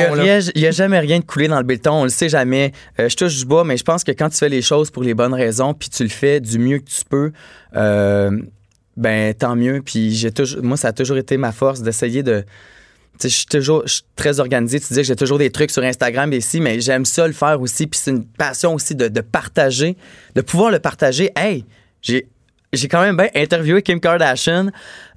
[0.55, 1.91] Il y a jamais rien de couler dans le béton.
[1.93, 2.71] On le sait jamais.
[2.99, 5.03] Euh, je touche du bois, mais je pense que quand tu fais les choses pour
[5.03, 7.31] les bonnes raisons, puis tu le fais du mieux que tu peux,
[7.75, 8.31] euh,
[8.95, 9.81] ben tant mieux.
[9.83, 12.43] Puis j'ai toujours, moi, ça a toujours été ma force d'essayer de.
[13.21, 14.79] Je suis toujours je suis très organisé.
[14.79, 17.33] Tu disais que j'ai toujours des trucs sur Instagram et ici, mais j'aime ça le
[17.33, 17.87] faire aussi.
[17.87, 19.97] Puis c'est une passion aussi de, de partager,
[20.35, 21.31] de pouvoir le partager.
[21.35, 21.65] Hey,
[22.01, 22.27] j'ai
[22.73, 24.67] j'ai quand même bien interviewé Kim Kardashian.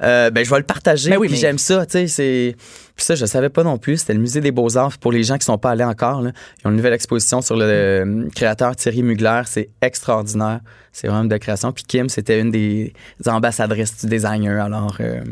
[0.03, 1.11] Euh, ben je vais le partager.
[1.11, 1.85] Ben oui, mais- j'aime ça.
[1.85, 2.57] Tu sais, c'est
[3.01, 3.97] puis ça je savais pas non plus.
[3.97, 6.21] C'était le musée des Beaux Arts pour les gens qui sont pas allés encore.
[6.21, 6.33] Là.
[6.59, 9.41] Ils ont une nouvelle exposition sur le euh, créateur Thierry Mugler.
[9.47, 10.61] C'est extraordinaire.
[10.93, 11.73] C'est vraiment de création.
[11.73, 12.93] Puis Kim, c'était une des
[13.27, 14.63] ambassadrices du designer.
[14.63, 15.23] Alors euh,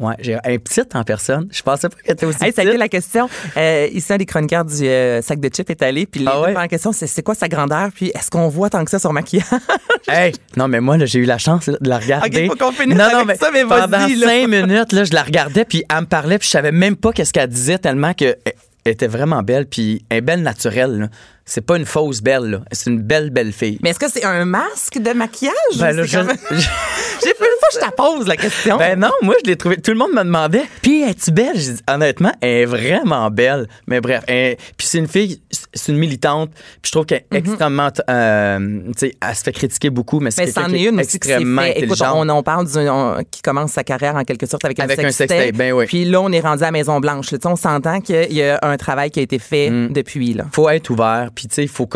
[0.00, 1.48] ouais, j'ai un petit en personne.
[1.50, 3.28] Je pensais pas qu'elle était aussi Hey, ça a été la question.
[3.56, 6.04] Euh, ici, un des chroniqueurs du euh, sac de chips est allé.
[6.04, 6.68] Puis Ah ouais?
[6.68, 7.88] questions, c'est c'est quoi sa grandeur?
[7.94, 9.46] Puis est-ce qu'on voit tant que ça sur maquillage?
[10.06, 12.46] Hey, non, mais moi, là, j'ai eu la chance là, de la regarder.
[12.46, 15.22] Ok, faut qu'on finisse non, non, mais ça, mais pendant cinq minutes, là, je la
[15.22, 18.36] regardais, puis elle me parlait, puis je savais même pas qu'est-ce qu'elle disait tellement que
[18.84, 21.10] elle était vraiment belle, puis belle naturelle.
[21.46, 22.60] C'est pas une fausse belle, là.
[22.72, 23.78] C'est une belle, belle fille.
[23.82, 25.54] Mais est-ce que c'est un masque de maquillage?
[25.78, 28.76] Ben, là, je- même- J'ai fait une fois, je te pose la question.
[28.76, 29.76] Ben non, moi je l'ai trouvé.
[29.76, 30.64] Tout le monde me demandait.
[30.82, 33.66] Puis es-tu belle J'ai dit, honnêtement, elle est vraiment belle.
[33.86, 35.40] Mais bref, elle- puis c'est une fille,
[35.72, 36.50] c'est une militante.
[36.82, 40.30] Puis je trouve qu'elle est extrêmement, euh, tu sais, elle se fait critiquer beaucoup, mais
[40.30, 40.46] c'est Mhm.
[40.48, 41.80] mais c'en est qui une aussi qui s'est extrêmement fait.
[41.84, 44.98] Écoute, on, on parle d'une on- qui commence sa carrière en quelque sorte avec, Avec
[44.98, 45.52] un un sextape.
[45.54, 45.86] ben oui.
[45.86, 47.30] Puis là, on est rendu à Maison Blanche.
[47.30, 47.38] là.
[47.38, 49.92] Tu sais, On s'entend qu'il y a un travail qui a été fait Mm.
[49.92, 50.44] depuis là.
[50.52, 51.88] faut être ouvert puis tu sais il faut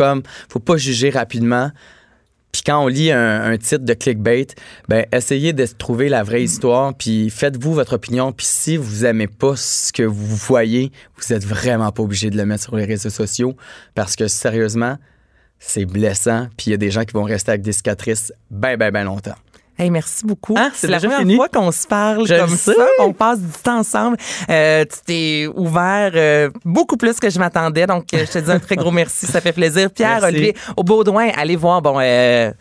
[0.49, 1.71] faut pas juger rapidement
[2.51, 4.47] Puis quand on lit un, titre de clickbait,
[4.87, 8.31] ben essayez de trouver la vraie histoire, puis faites-vous votre opinion.
[8.31, 12.37] Puis si vous aimez pas ce que vous voyez, vous êtes vraiment pas obligé de
[12.37, 13.55] le mettre sur les réseaux sociaux,
[13.93, 14.97] parce que sérieusement,
[15.59, 16.47] c'est blessant.
[16.57, 19.03] Puis il y a des gens qui vont rester avec des cicatrices bien, bien, bien
[19.03, 19.35] longtemps.
[19.79, 20.55] Hey, merci beaucoup.
[20.57, 21.37] Ah, c'est la première fini?
[21.37, 22.73] fois qu'on se parle Je comme ça.
[22.99, 24.17] On passe du temps ensemble.
[24.49, 27.87] Euh, tu t'es ouvert euh, beaucoup plus que je m'attendais.
[27.87, 29.25] Donc, euh, je te dis un très gros merci.
[29.25, 29.89] Ça fait plaisir.
[29.89, 30.25] Pierre, Merci.
[30.35, 31.81] Olivier, au Baudouin, allez voir.
[31.81, 32.51] Bon, euh,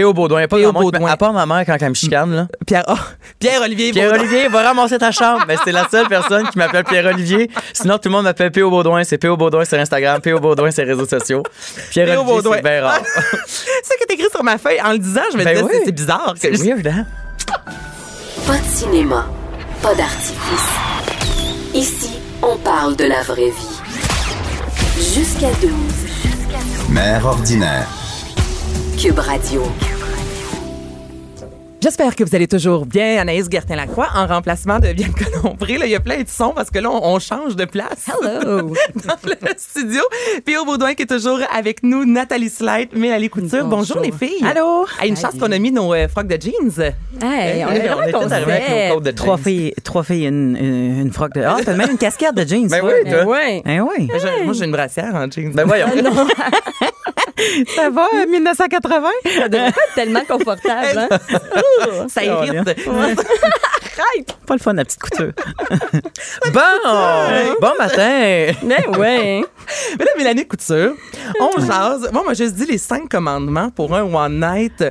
[0.00, 0.12] P.O.
[0.12, 0.72] Baudouin, pas P.O.
[0.72, 1.10] Baudouin.
[1.10, 2.46] à part ma mère quand elle me chicane, là.
[2.66, 2.94] Pierre, oh,
[3.38, 3.92] Pierre Olivier.
[3.92, 4.08] Baudouin.
[4.10, 5.44] Pierre-Olivier, va ramasser ta chambre.
[5.46, 7.50] Ben, c'est la seule personne qui m'appelle Pierre-Olivier.
[7.72, 8.70] Sinon, tout le monde m'appelle P.O.
[8.70, 9.02] Baudouin.
[9.04, 9.36] C'est P.O.
[9.36, 10.38] Baudouin sur Instagram, P.O.
[10.40, 11.42] Baudouin sur les réseaux sociaux.
[11.90, 12.56] Pierre-Olivier, Baudouin.
[12.56, 13.00] c'est bien rare.
[13.46, 14.80] C'est ça qui est écrit sur ma feuille.
[14.84, 15.80] En le disant, je me Ben disais, oui.
[15.84, 16.34] c'est- bizarre.
[16.34, 17.04] que C'est je- weird, hein?
[18.46, 19.26] Pas de cinéma,
[19.82, 20.68] pas d'artifice.
[21.74, 22.10] Ici,
[22.42, 23.80] on parle de la vraie vie.
[25.14, 25.70] Jusqu'à 12.
[26.90, 27.86] Mère ordinaire.
[28.98, 29.97] Cube Radio.
[31.80, 33.18] J'espère que vous allez toujours bien.
[33.20, 35.78] Anaïs Gertin-Lacroix en remplacement de Bianca Lompré.
[35.78, 38.08] Là, il y a plein de sons parce que là, on, on change de place.
[38.08, 38.72] Hello.
[39.06, 40.02] Dans le studio.
[40.44, 42.04] Puis au Baudouin qui est toujours avec nous.
[42.04, 43.64] Nathalie Slide, Mélanie Couture.
[43.66, 44.44] Bonjour, les filles.
[44.44, 44.86] Allô?
[45.00, 46.92] Hey, une chance qu'on a mis nos euh, frocs de jeans.
[47.22, 49.44] Hey, on est on était vraiment arrivés avec nos de Trois jeans.
[49.44, 51.42] filles, trois filles, une, une, une froc de.
[51.42, 52.66] Ah, t'as même une casquette de jeans.
[52.66, 52.90] Ben toi.
[53.04, 53.24] oui, toi.
[53.24, 53.62] Ouais.
[53.64, 54.08] Ben oui.
[54.12, 55.52] Je- moi, j'ai une brassière en jeans.
[55.52, 55.86] Ben voyons.
[57.76, 59.08] Ça va, euh, 1980?
[59.38, 61.06] Ça devrait pas être tellement confortable.
[61.08, 61.18] Hein?
[62.08, 62.68] ça irrite.
[63.98, 64.36] Arrête.
[64.46, 65.32] Pas le fun, la petite couture.
[66.52, 66.60] Bon!
[67.60, 68.52] Bon matin!
[68.64, 69.42] Mais ouais.
[69.98, 70.92] Mais là, Mélanie Couture,
[71.40, 72.08] on jase.
[72.12, 74.84] Moi, moi, je dis les cinq commandements pour un one night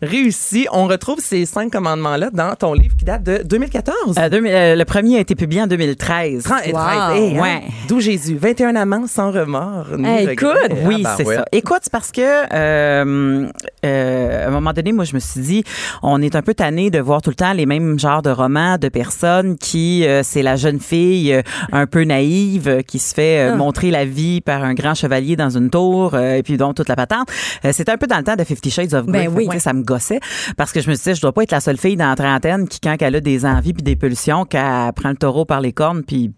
[0.00, 0.66] réussi.
[0.72, 4.16] On retrouve ces cinq commandements-là dans ton livre qui date de 2014.
[4.18, 6.44] Euh, 2000, euh, le premier a été publié en 2013.
[6.44, 6.78] 30 et Wow.
[6.78, 7.16] 13.
[7.20, 7.60] Hey, hein?
[7.88, 8.36] D'où Jésus.
[8.40, 9.88] 21 amants sans remords.
[10.04, 10.32] Hey, regret.
[10.34, 10.78] écoute.
[10.84, 11.36] Oui, Ah, ben c'est ouais.
[11.36, 11.44] ça.
[11.52, 13.48] Écoute, parce que euh,
[13.84, 15.64] euh, à un moment donné, moi, je me suis dit,
[16.02, 18.76] on est un peu tanné de voir tout le temps les mêmes genres de romans
[18.78, 23.14] de personnes qui, euh, c'est la jeune fille euh, un peu naïve euh, qui se
[23.14, 26.56] fait euh, montrer la vie par un grand chevalier dans une tour euh, et puis
[26.56, 27.28] donc toute la patente.
[27.64, 29.28] Euh, C'était un peu dans le temps de Fifty Shades of Grey.
[29.28, 29.60] Ben oui.
[29.60, 30.20] Ça me gossait
[30.56, 32.68] parce que je me disais, je dois pas être la seule fille dans la trentaine
[32.68, 35.72] qui, quand elle a des envies puis des pulsions, qu'elle prend le taureau par les
[35.72, 36.32] cornes puis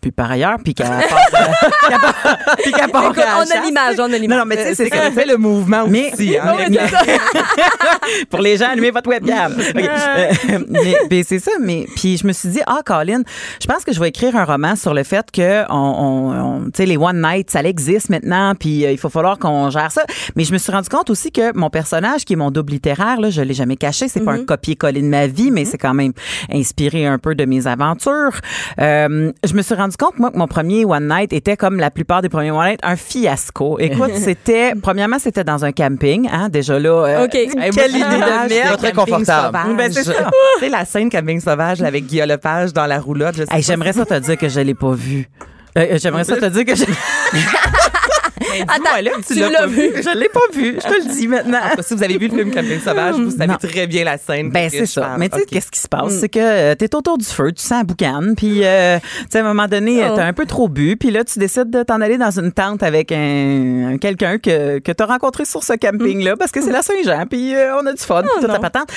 [0.00, 0.86] puis par ailleurs, puis qu'elle
[2.62, 3.64] puis qu'elle part Écoute, à la on a chasse.
[3.66, 4.28] l'image, on a l'image.
[4.28, 5.10] Non, non, mais tu sais, c'est C'est ça.
[5.10, 6.36] fait le mouvement Mais- aussi.
[6.36, 6.54] hein.
[6.56, 7.02] Ouais, c'est ça.
[8.30, 9.52] Pour les gens, allumez votre webcam.
[9.52, 9.76] OK.
[9.76, 11.50] Euh, mais, mais c'est ça.
[11.60, 13.22] Mais puis je me suis dit, ah, Colin,
[13.60, 16.64] je pense que je vais écrire un roman sur le fait que on, on, on-
[16.66, 19.90] tu sais, les one night, ça existe maintenant, puis euh, il faut falloir qu'on gère
[19.90, 20.02] ça.
[20.36, 23.20] Mais je me suis rendu compte aussi que mon personnage, qui est mon double littéraire,
[23.20, 25.94] là, je l'ai jamais caché, c'est pas un copier-coller de ma vie, mais c'est quand
[25.94, 26.12] même
[26.52, 28.40] inspiré un peu de mes aventures.
[28.80, 31.90] Euh, je me suis rendu compte, moi, que mon premier one night était comme la
[31.90, 33.78] plupart des premiers one night, un fiasco.
[33.78, 36.90] Écoute, c'était premièrement, c'était dans un camping, hein, déjà là.
[37.06, 37.34] euh, OK.
[37.34, 38.72] Hey, moi, Quelle idée de merde.
[38.72, 39.56] de Très camping confortable.
[39.58, 39.76] sauvage.
[39.76, 40.12] Ben, c'est ça.
[40.58, 43.36] Tu sais, la scène camping sauvage là, avec Guillaume Lepage dans la roulotte.
[43.36, 45.28] je Hey, J'aimerais ça te dire que je l'ai pas vu.
[45.76, 46.84] Euh, J'aimerais ça te dire que je,
[48.62, 49.90] Attends, là, tu tu l'as vu.
[49.96, 50.78] je l'ai pas vu.
[50.82, 51.58] Je te le dis maintenant.
[51.78, 53.56] si- Si vous avez vu le film Camping sauvage, vous savez Non.
[53.56, 54.50] très bien la scène.
[54.50, 55.14] Ben c'est ça.
[55.18, 57.62] Mais tu sais qu'est-ce qui se passe, c'est que euh, t'es autour du feu, tu
[57.62, 60.14] sens la boucane, puis euh, tu sais à un moment donné Oh.
[60.16, 62.82] t'as un peu trop bu, puis là tu décides de t'en aller dans une tente
[62.82, 66.70] avec un, un- quelqu'un que que t'as rencontré sur ce camping là, parce que c'est
[66.72, 68.88] la Saint-Jean, puis euh, on a du fun, puis toute la patente.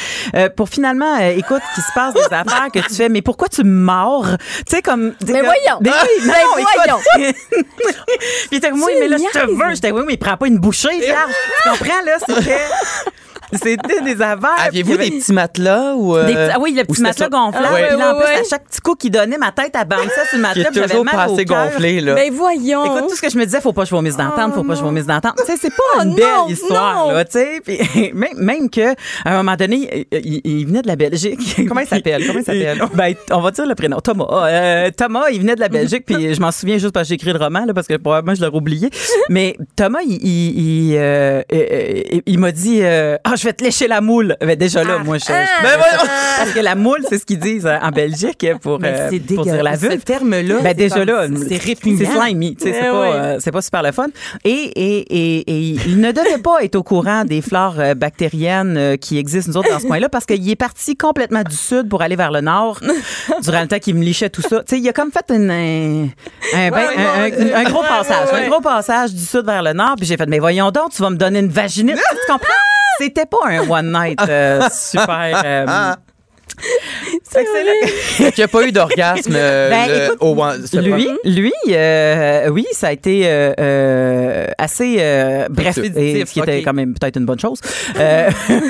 [0.55, 4.27] Pour finalement, écoute, qu'il se passe des affaires que tu fais, mais pourquoi tu mords?
[4.67, 5.13] Tu sais comme.
[5.27, 5.79] Mais voyons.
[5.81, 6.33] Mais oui, non,
[7.17, 7.35] Mais écoute.
[8.51, 9.57] puis t'es comme oui, Tu mais là je te niaises.
[9.57, 11.31] veux, j'étais oui, mais prends pas une bouchée, vierge.
[11.63, 12.57] tu comprends là, c'était.
[13.53, 14.49] C'était des affaires.
[14.67, 16.15] Aviez-vous des petits matelas ou.
[16.15, 17.29] euh, des petits- ah oui, le petit matelas ça?
[17.29, 17.65] gonflable.
[17.69, 18.39] Ah ouais, Puis là, en ouais, plus, ouais.
[18.39, 20.69] à chaque petit coup qu'il donnait, ma tête, bounçait sur le matelas.
[20.73, 22.15] j'avais toujours mal pas au gonflé, là.
[22.15, 22.85] Ben voyons.
[22.85, 24.73] Écoute, tout ce que je me disais, faut pas que je vomisse tente, faut pas
[24.73, 25.23] que je vomisse tente.
[25.37, 27.11] Tu sais, c'est pas Oh une belle non, histoire, non.
[27.13, 27.61] là, tu sais.
[27.65, 28.91] Puis même, même que,
[29.25, 31.39] à un moment donné, il, venait de la Belgique.
[31.67, 32.25] Comment il s'appelle?
[32.25, 32.81] Comment il s'appelle?
[32.93, 33.99] Ben, on va dire le prénom.
[33.99, 34.25] Thomas.
[34.47, 37.15] Euh, Thomas, il venait de la Belgique, puis je m'en souviens juste parce que j'ai
[37.15, 38.89] écrit le roman, là, parce que probablement je l'aurais oublié.
[39.29, 43.63] Mais Thomas, il, il, il, euh, euh, il m'a dit, euh, ah, je vais te
[43.63, 44.35] lécher la moule.
[44.39, 45.77] Ben, déjà là, moi, je, je- Ah.
[46.37, 49.43] parce que la moule, c'est ce qu'ils disent euh, en Belgique pour, Mais euh, pour
[49.43, 49.79] dire la dégueulasse.
[49.81, 50.03] Ce vulve.
[50.03, 51.97] terme-là, Ben déjà là, c'est répugnant.
[51.99, 53.07] C'est slimy, c'est pas, oui.
[53.13, 54.07] euh, c'est pas super le fun.
[54.43, 58.77] Et, et, et, et il ne devait pas être au courant des flores euh, bactériennes
[58.77, 61.89] euh, qui existent nous autres dans ce coin-là parce qu'il est parti complètement du sud
[61.89, 62.79] pour aller vers le nord
[63.41, 64.59] durant le temps qu'il me lichait tout ça.
[64.59, 66.07] Tu sais, il a comme fait une, un,
[66.53, 69.63] un, Ouais, un- ouais, un- un gros ouais, passage, un gros passage du sud vers
[69.63, 69.95] le nord.
[69.97, 72.47] Puis j'ai fait, mais voyons donc, tu vas me donner une vaginite, tu comprends?
[72.97, 75.65] C'était pas un one night euh, super.
[77.37, 80.35] euh, qu'il n'y a pas eu d'orgasme euh, Ben, écoute, au
[80.81, 86.39] Lui, lui, euh, oui, ça a été euh, euh, assez euh, bref, et, ce qui
[86.39, 87.59] était quand même peut-être une bonne chose.
[87.97, 88.29] Euh,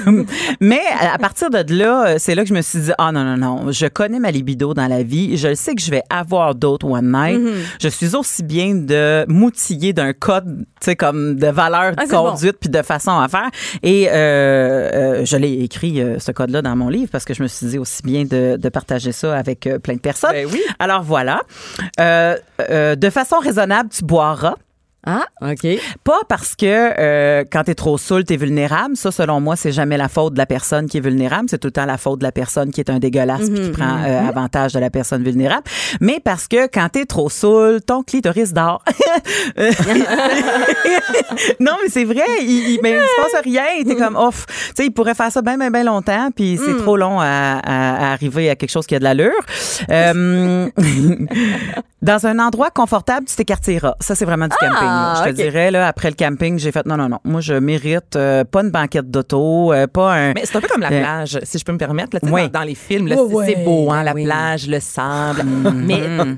[0.60, 3.38] mais à partir de là, c'est là que je me suis dit, ah non non
[3.38, 6.88] non, je connais ma libido dans la vie, je sais que je vais avoir d'autres
[6.88, 7.42] one night.
[7.82, 12.06] Je suis aussi bien de m'outiller d'un code, tu sais comme de valeur de Ah,
[12.10, 12.32] bon.
[12.32, 13.50] conduite puis de façon à faire.
[13.84, 17.44] Et euh, euh, je l'ai écrit euh, ce code-là dans mon livre parce que je
[17.44, 20.32] me suis dit aussi bien de, de partager ça avec euh, plein de personnes.
[20.32, 20.62] Ben oui.
[20.80, 21.42] Alors voilà.
[22.00, 22.38] Euh,
[22.70, 24.56] euh, de façon raisonnable, tu boiras.
[25.06, 25.66] Ah, OK.
[26.04, 28.96] Pas parce que euh, quand t'es trop saoul, t'es vulnérable.
[28.96, 31.48] Ça, selon moi, c'est jamais la faute de la personne qui est vulnérable.
[31.50, 33.70] C'est tout le temps la faute de la personne qui est un dégueulasse puis qui
[33.72, 35.64] prend euh, avantage de la personne vulnérable.
[36.02, 38.84] Mais parce que quand t'es trop saoul, ton clitoris dort.
[41.60, 42.22] non, mais c'est vrai.
[42.42, 43.64] Il, il, mais il se passe rien.
[43.86, 44.46] T'es comme, off.
[44.48, 47.26] Tu sais, il pourrait faire ça bien, bien, bien longtemps, puis c'est trop long à,
[47.64, 49.32] à- à arriver à quelque chose qui a de l'allure.
[49.90, 50.70] Euh,
[52.02, 53.96] dans un endroit confortable, tu t'écartilleras.
[54.00, 54.88] Ça, c'est vraiment du camping.
[54.92, 55.24] Là.
[55.26, 57.20] Je te dirais, là, après le camping, j'ai fait non, non, non.
[57.24, 60.34] Moi, je mérite euh, pas une banquette d'auto, euh, pas un.
[60.34, 62.10] Mais c'est un peu comme la Euh, plage, si je peux me permettre.
[62.16, 62.44] Là, Oui.
[62.50, 64.26] dans, dans les films, là, c'est beau, hein, la oui.
[64.26, 65.44] plage, le sable.
[65.74, 66.36] Mais euh,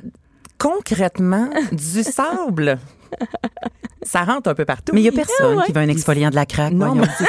[0.57, 2.77] concrètement, du sable,
[4.01, 4.91] ça rentre un peu partout.
[4.93, 6.73] Mais il y a personne qui veut un exfoliant de la craque.
[6.73, 7.01] Non, voyons.
[7.19, 7.25] mais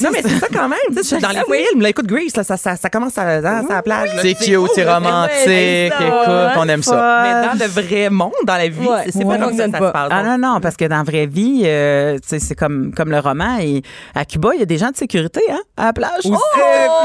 [0.00, 0.78] Non, mais c'est ça quand même.
[0.96, 3.82] Tu sais, dans les films, là, écoute, Grease, là, ça, ça, ça commence à, la
[3.82, 4.14] plage.
[4.14, 4.22] là.
[4.22, 7.22] C'est cute, c'est romantique, écoute, on aime ça.
[7.22, 9.78] Mais dans le vrai monde, dans la vie, Ouais, c'est pas comme ça que ça
[9.78, 10.08] se passe.
[10.10, 13.10] Ah non, non, parce que dans la vraie vie, euh, tu sais, c'est comme, comme
[13.10, 13.58] le roman.
[13.60, 13.82] Et
[14.14, 16.26] à Cuba, il y a des gens de sécurité hein, à la plage.
[16.26, 16.30] Euh,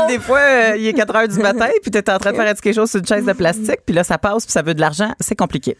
[0.07, 2.31] puis des fois, euh, il est 4 heures du matin, puis tu es en train
[2.31, 4.61] de faire quelque chose sur une chaise de plastique, puis là, ça passe, puis ça
[4.61, 5.11] veut de l'argent.
[5.19, 5.77] C'est compliqué.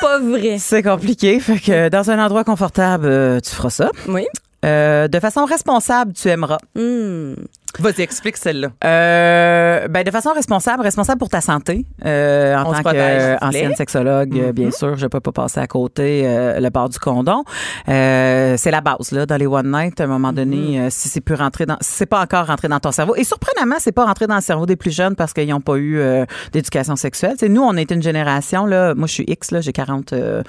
[0.00, 0.56] Pas vrai.
[0.58, 1.40] C'est compliqué.
[1.40, 3.90] Fait que dans un endroit confortable, euh, tu feras ça.
[4.06, 4.26] Oui.
[4.64, 6.58] Euh, de façon responsable, tu aimeras.
[6.74, 7.34] Hmm.
[7.78, 8.68] Vas-y, explique celle-là.
[8.84, 11.84] Euh, ben de façon responsable, responsable pour ta santé.
[12.04, 15.66] Euh, en On tant qu'ancienne vous sexologue, euh, bien sûr, je peux pas passer à
[15.66, 17.44] côté euh, le bord du condom.
[17.88, 20.00] Euh, c'est la base là dans les one night.
[20.00, 22.68] À un moment donné, euh, si c'est plus rentré dans, si c'est pas encore rentré
[22.68, 23.14] dans ton cerveau.
[23.16, 25.76] Et surprenamment, c'est pas rentré dans le cerveau des plus jeunes parce qu'ils n'ont pas
[25.76, 27.32] eu euh, d'éducation sexuelle.
[27.32, 28.94] Tu sais, nous, on est une génération là.
[28.94, 30.42] Moi, je suis X là, j'ai 42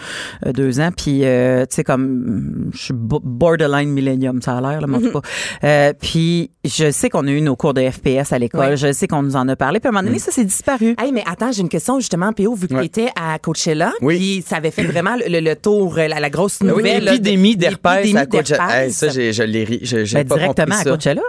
[0.79, 4.87] ans, puis euh, tu sais comme je suis bo- borderline millennium, ça a l'air là,
[4.87, 5.27] mais tout cas.
[5.63, 8.71] Euh, puis je sais qu'on a eu nos cours de FPS à l'école.
[8.71, 8.77] Oui.
[8.77, 9.79] Je sais qu'on nous en a parlé.
[9.79, 10.95] Puis à un moment donné, ça s'est disparu.
[11.01, 12.81] Hey, mais attends, j'ai une question justement, PO, vu que Ouais.
[12.81, 14.15] tu étais à Coachella, Oui.
[14.17, 17.03] puis ça avait fait vraiment le, le- le tour, euh, la, la grosse nouvelle.
[17.03, 18.85] là, L'épidémie d'herpès à Coachella.
[18.85, 19.79] Hey, ça, je l'ai ri.
[19.83, 20.91] Je- j'ai Ben, pas directement compris à.
[20.93, 21.21] Coachella?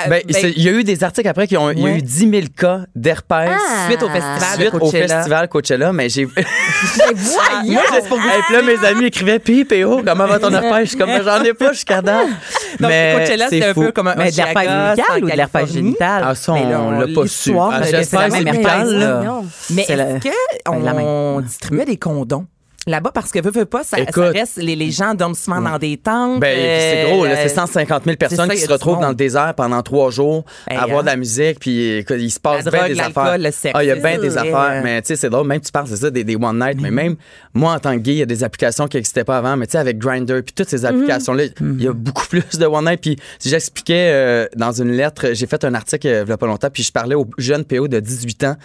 [0.00, 1.70] Euh, Ben, ben, il y a eu des articles après qui ont.
[1.70, 3.50] Il y a eu 10 000 cas d'herpès.
[3.88, 5.14] suite au festival Suite de au Coachella.
[5.16, 6.24] festival Coachella, mais j'ai.
[6.24, 6.42] Voyons.
[7.72, 10.84] Moi, j'ai pour Hey, puis là, mes amis écrivaient Pis, PO, comment va ton herpès?
[10.84, 12.28] Je suis comme, j'en ai pas, je suis cadavre.
[12.28, 12.36] Donc,
[12.90, 15.36] mais Coachella, c'est un peu comme un Mais de l'herpès Oshiaga, médical en ou de
[15.36, 15.72] l'herpès Californie.
[15.88, 16.24] génital?
[16.26, 17.54] Ah, ça, on l'a pas su.
[17.58, 19.50] Ah, j'espère la que c'est même médical, herpès.
[19.70, 22.46] Mais C'est est-ce qu'on la on distribuait des condoms?
[22.88, 25.96] Là-bas, parce que veut, veut pas, ça, reste, les, les gens dorment souvent dans des
[25.98, 26.40] tentes.
[26.40, 27.30] Ben, c'est gros, là.
[27.32, 30.44] euh, C'est 150 000 personnes ça, qui se retrouvent dans le désert pendant trois jours
[30.66, 31.02] à voir hein.
[31.02, 33.38] de la musique, puis il se passe bien des affaires.
[33.38, 33.72] le sexe.
[33.76, 34.50] Ah, il y a bien des affaires.
[34.52, 34.82] vrai.
[34.82, 36.80] Mais tu sais, c'est drôle, même tu parles, c'est ça, des, des one night.
[36.80, 37.14] Mais même,
[37.54, 39.56] moi, en tant que gay, il y a des applications qui n'existaient pas avant.
[39.56, 42.66] Mais tu sais, avec Grindr, puis toutes ces applications-là, il y a beaucoup plus de
[42.66, 43.00] one night.
[43.00, 46.36] Puis si j'expliquais euh, dans une lettre, j'ai fait un article euh, il y a
[46.36, 48.56] pas longtemps, puis je parlais au jeune PO de 18 ans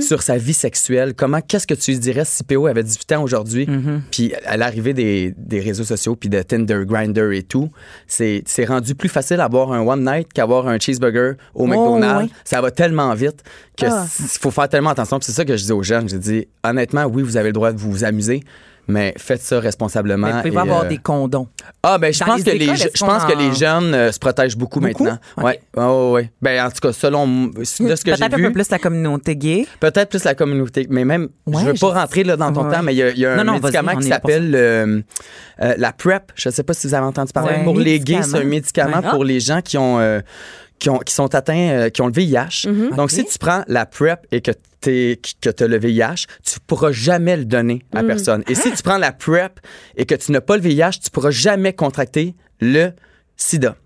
[0.00, 1.12] sur sa vie sexuelle.
[1.14, 3.57] Comment, qu'est-ce que tu dirais si PO avait 18 ans aujourd'hui?
[4.10, 7.70] Puis à l'arrivée des, des réseaux sociaux, puis de Tinder, Grindr et tout,
[8.06, 12.24] c'est c'est rendu plus facile d'avoir un one night qu'avoir un cheeseburger au McDonald's.
[12.24, 12.30] ouais.
[12.44, 13.42] Ça va tellement vite
[13.76, 14.06] que Ah.
[14.08, 15.18] faut faire tellement attention.
[15.18, 16.08] Puis c'est ça que je dis aux jeunes.
[16.08, 18.42] J'ai dit, honnêtement, oui, vous avez le droit de vous amuser,
[18.88, 20.26] mais faites ça responsablement.
[20.26, 21.46] Mais vous pouvez pas avoir euh, des condoms.
[21.82, 24.56] ah ben je pense que les écoles, je pense que les jeunes euh, se protègent
[24.56, 25.04] beaucoup, Beaucoup?
[25.04, 25.18] maintenant.
[25.36, 25.44] Ok.
[25.44, 25.60] Ouais.
[25.76, 26.32] Ouais, ouais.
[26.42, 28.70] Ben en tout cas selon m- de ce que j'ai Peut-être un vu, peu plus
[28.70, 29.66] la communauté gay.
[29.80, 32.74] peut-être plus la communauté, mais même Ouais, je veux pas rentrer là dans ton Ouais.
[32.74, 35.00] temps, mais il y a, il y a un Non, médicament qui s'appelle euh,
[35.58, 36.32] la PrEP.
[36.34, 37.56] Je sais pas si vous avez entendu parler.
[37.58, 37.64] Ouais.
[37.64, 39.02] Pour les gays, c'est un Médicament.
[39.10, 39.98] pour les gens qui ont
[40.78, 42.68] qui, ont, qui sont atteints, euh, qui ont le VIH.
[42.96, 43.10] Donc, Ok.
[43.10, 47.44] si tu prends la PrEP et que tu as le VIH, tu pourras jamais le
[47.44, 48.42] donner à personne.
[48.48, 49.60] Et si tu prends la PrEP
[49.96, 52.90] et que tu n'as pas le VIH, tu pourras jamais contracter le
[53.36, 53.76] sida.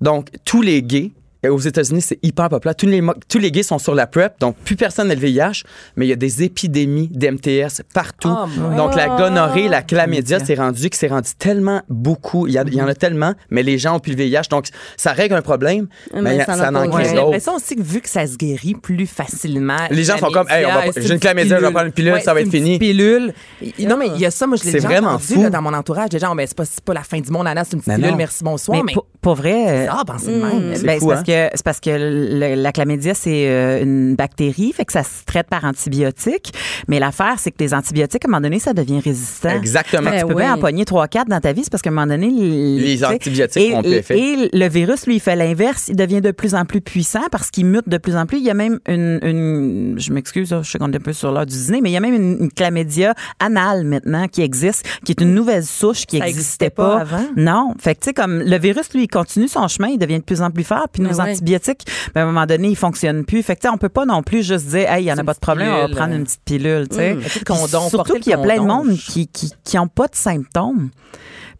[0.00, 1.12] Donc, tous les gays,
[1.48, 2.76] aux États-Unis, c'est hyper populaire.
[2.76, 5.20] Tous les, mo- tous les gays sont sur la PrEP, donc plus personne n'a le
[5.20, 5.62] VIH,
[5.96, 8.30] mais il y a des épidémies d'MTS partout.
[8.30, 12.46] Oh, donc, la gonorrhée, la chlamydia, c'est rendu que c'est rendu tellement beaucoup.
[12.46, 14.48] Il y, a- il y en a tellement, mais les gens ont plus le VIH.
[14.50, 17.24] Donc, ça règle un problème, mais, Mais ça ça en crée J'ai d'autres.
[17.24, 19.76] l'impression aussi que vu que ça se guérit plus facilement.
[19.90, 22.34] Les gens sont comme, hey, j'ai une chlamydia, je vais prendre une pilule, Ouais, ça
[22.34, 22.78] va être fini.
[22.78, 23.32] pilule.
[23.80, 25.42] Non, mais il y a ça, moi, je l'ai déjà vraiment entendu fou.
[25.42, 26.10] là, dans mon entourage.
[26.10, 27.96] Des gens, c'est pas, c'est pas la fin du monde, Anna, c'est une petite Mais
[28.02, 28.76] pilule, merci, bonsoir.
[28.78, 28.94] Mais Mais,
[29.26, 29.88] pour, vrai.
[29.90, 30.74] Ah, ben, même.
[30.76, 31.24] C'est Ben, fou, c'est parce hein?
[31.24, 35.24] que c'est parce que le- la chlamydia c'est euh, une bactérie, fait que ça se
[35.26, 36.52] traite par antibiotiques.
[36.86, 39.50] Mais l'affaire c'est que les antibiotiques à un moment donné ça devient résistant.
[39.50, 40.10] Exactement.
[40.10, 40.42] Ben Tu peux oui.
[40.42, 43.04] bien en pogner 3 4 dans ta vie, c'est parce qu'à un moment donné Les
[43.04, 44.18] antibiotiques et, font plus effet.
[44.18, 47.50] Et le virus lui il fait l'inverse, il devient de plus en plus puissant parce
[47.50, 48.38] qu'il mute de plus en plus.
[48.38, 51.32] Il y a même une, une je m'excuse, je sais qu'on est un peu sur
[51.32, 54.86] l'heure du dîner, mais il y a même une, une chlamydia anale maintenant qui existe,
[55.04, 57.26] qui est une nouvelle souche qui n'existait existait pas pas, avant?
[57.36, 60.18] Non, fait que tu sais comme le virus lui il continue son chemin, il devient
[60.18, 61.30] de plus en plus fort, puis Ben nos ouais.
[61.30, 63.42] antibiotiques, ben, à un moment donné ils fonctionnent plus.
[63.42, 65.18] Fait que tu sais on peut pas non plus juste dire hey il y en
[65.18, 66.18] a pas de problème, on va prendre euh.
[66.18, 67.12] une petite pilule, tu sais.
[67.12, 70.14] Hum, condom, Surtout qu'il y a plein de monde qui qui qui ont pas de
[70.14, 70.90] symptômes.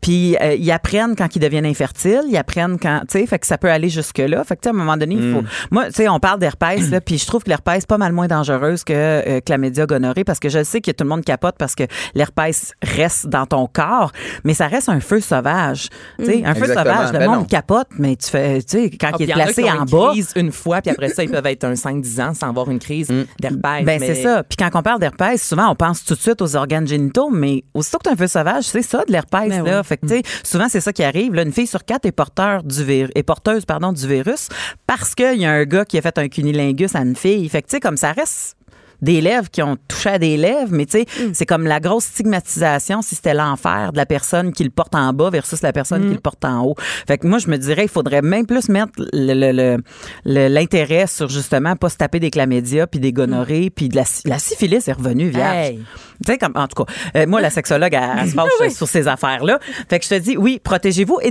[0.01, 3.47] Puis euh, ils apprennent quand ils deviennent infertiles, ils apprennent quand, tu sais, fait que
[3.47, 4.45] ça peut aller jusque là.
[4.45, 5.43] Fait que tu sais, à un moment donné, il faut.
[5.71, 8.13] Moi, tu sais, on parle d'herpès là, puis je trouve que l'herpès est pas mal
[8.13, 11.57] moins dangereuse que euh, chlamydia gonorrhée parce que je sais que tout le monde capote
[11.59, 14.13] parce que l'herpès reste dans ton corps,
[14.45, 15.89] mais ça reste un feu sauvage.
[16.19, 19.11] Tu sais, un feu sauvage, le Ben monde capote, mais tu fais, tu sais, quand
[19.13, 20.09] Ah, il est en placé en une bas.
[20.13, 22.79] crise une fois, puis après ça, ils peuvent être un 5-10 ans sans avoir une
[22.79, 23.09] crise
[23.41, 23.61] d'herpès.
[23.61, 24.43] Ben, mais- c'est ça.
[24.43, 27.65] Puis quand on parle d'herpès, souvent, on pense tout de suite aux organes génitaux, mais
[27.75, 29.79] aussitôt que tu un feu sauvage, c'est ça, de l'herpès, Ben là.
[29.81, 29.87] oui.
[29.87, 31.35] Fait que, sais, souvent, c'est ça qui arrive.
[31.35, 34.49] Là, une fille sur quatre est, porteur du vir- est porteuse pardon, du virus
[34.87, 37.49] parce qu'il y a un gars qui a fait un cunilingus à une fille.
[37.49, 38.56] Fait que, tu sais, comme ça reste
[39.03, 42.05] des lèvres qui ont touché à des lèvres, mais tu sais, c'est comme la grosse
[42.05, 46.07] stigmatisation si c'était l'enfer de la personne qui le porte en bas versus la personne
[46.09, 46.75] qui le porte en haut.
[47.07, 49.79] Fait que moi, je me dirais, il faudrait même plus mettre le- le- le-
[50.25, 54.05] le- l'intérêt sur justement pas se taper des chlamydia puis des gonorrhées puis de la,
[54.05, 55.57] sy- la syphilis est revenue vierge.
[55.57, 55.81] Hey.
[56.25, 58.89] Tu sais, comme, en tout cas, euh, moi, la sexologue, elle, elle se penche sur
[58.89, 59.59] ces affaires-là.
[59.91, 61.21] Fait que je te dis, oui, protégez-vous.
[61.23, 61.31] Et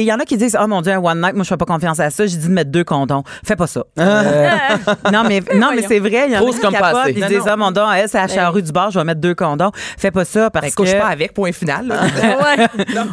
[0.00, 1.56] il y en a qui disent, oh mon Dieu, un one night, moi, je fais
[1.56, 2.26] pas confiance à ça.
[2.26, 3.22] J'ai dit de mettre deux condoms.
[3.44, 3.84] Fais pas ça.
[4.00, 4.50] Euh,
[5.12, 6.24] non, mais, non, mais c'est vrai.
[6.26, 7.52] Il y en a Pose qui comme disent, non.
[7.54, 9.70] oh mon elle, c'est à la charrue du bar, je vais mettre deux condoms.
[9.98, 10.76] Fais pas ça parce Ben, que.
[10.76, 11.86] couche pas avec, point final.
[11.88, 12.00] là.
[12.46, 12.66] Ouais.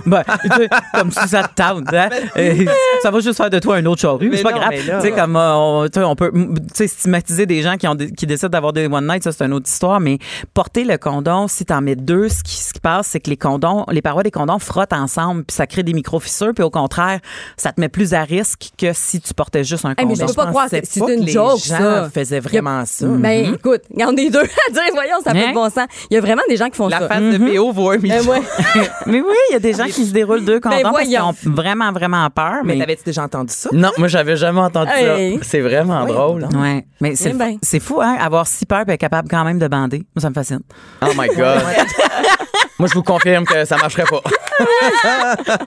[0.06, 2.10] Ben, tu sais, comme si ça te tente, hein?
[2.38, 2.66] Euh,
[3.02, 4.30] ça va juste faire de toi un autre charrue.
[4.30, 4.74] Mais C'est pas non, grave.
[4.74, 7.88] Tu sais, comme, euh, on, tu sais, on peut, tu sais, stigmatiser des gens qui
[7.88, 10.18] ont, des- qui décident d'avoir des one night, ça, c'est une autre histoire, mais
[10.54, 13.38] porter le condom, si t'en mets deux, ce qui, ce qui passe, c'est que les
[13.38, 17.20] condoms, les parois des condoms frottent ensemble, puis ça crée des micro-fissures, puis au contraire,
[17.58, 20.28] ça te met plus à risque que si tu portais juste un Hey, mais condom.
[20.28, 22.10] je peux pas croire, c'est que une les joke, gens ça.
[22.14, 23.06] faisaient vraiment ça.
[23.08, 23.73] Ben, écoute,
[24.16, 25.50] les deux à dire, voyons, ça fait Hein?
[25.50, 25.88] de bon sens.
[26.10, 27.08] Il y a vraiment des gens qui font La ça.
[27.08, 28.24] face de PO vaut un million.
[28.24, 28.42] Ben, ouais.
[29.06, 31.30] Mais oui, il y a des gens qui se déroulent deux condoms parce qu'ils voyons.
[31.30, 32.58] ont vraiment, vraiment peur.
[32.64, 33.70] Mais Mais, t'avais-tu déjà entendu ça?
[33.74, 35.38] Non, moi, j'avais jamais entendu Hey.
[35.38, 35.44] ça.
[35.44, 36.48] C'est vraiment drôle.
[36.56, 36.86] ouais.
[37.02, 37.58] Mais c'est, Eh ben.
[37.62, 38.16] c'est fou, hein?
[38.20, 40.00] Avoir si peur et être capable quand même de bander.
[40.16, 40.62] Moi, ça me fascine.
[41.02, 41.62] Oh my God.
[42.84, 44.22] moi, je vous confirme que ça marcherait pas.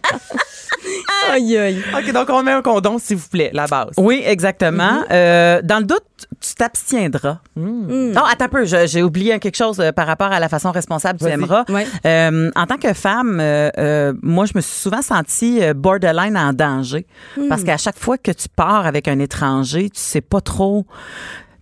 [1.32, 1.82] Aïe, aïe.
[1.96, 3.92] OK, donc on met un condom, s'il vous plaît, la base.
[3.96, 5.02] Oui, exactement.
[5.10, 6.04] Euh, dans le doute,
[6.40, 7.38] tu t'abstiendras.
[7.56, 10.70] Non, attends un peu, je- j'ai oublié quelque chose euh, par rapport à la façon
[10.72, 11.64] responsable tu aimeras.
[11.68, 11.86] Ouais.
[12.04, 16.52] Euh, en tant que femme, euh, euh, moi, je me suis souvent sentie borderline en
[16.52, 17.06] danger.
[17.48, 20.86] Parce qu'à chaque fois que tu pars avec un étranger, tu sais pas trop.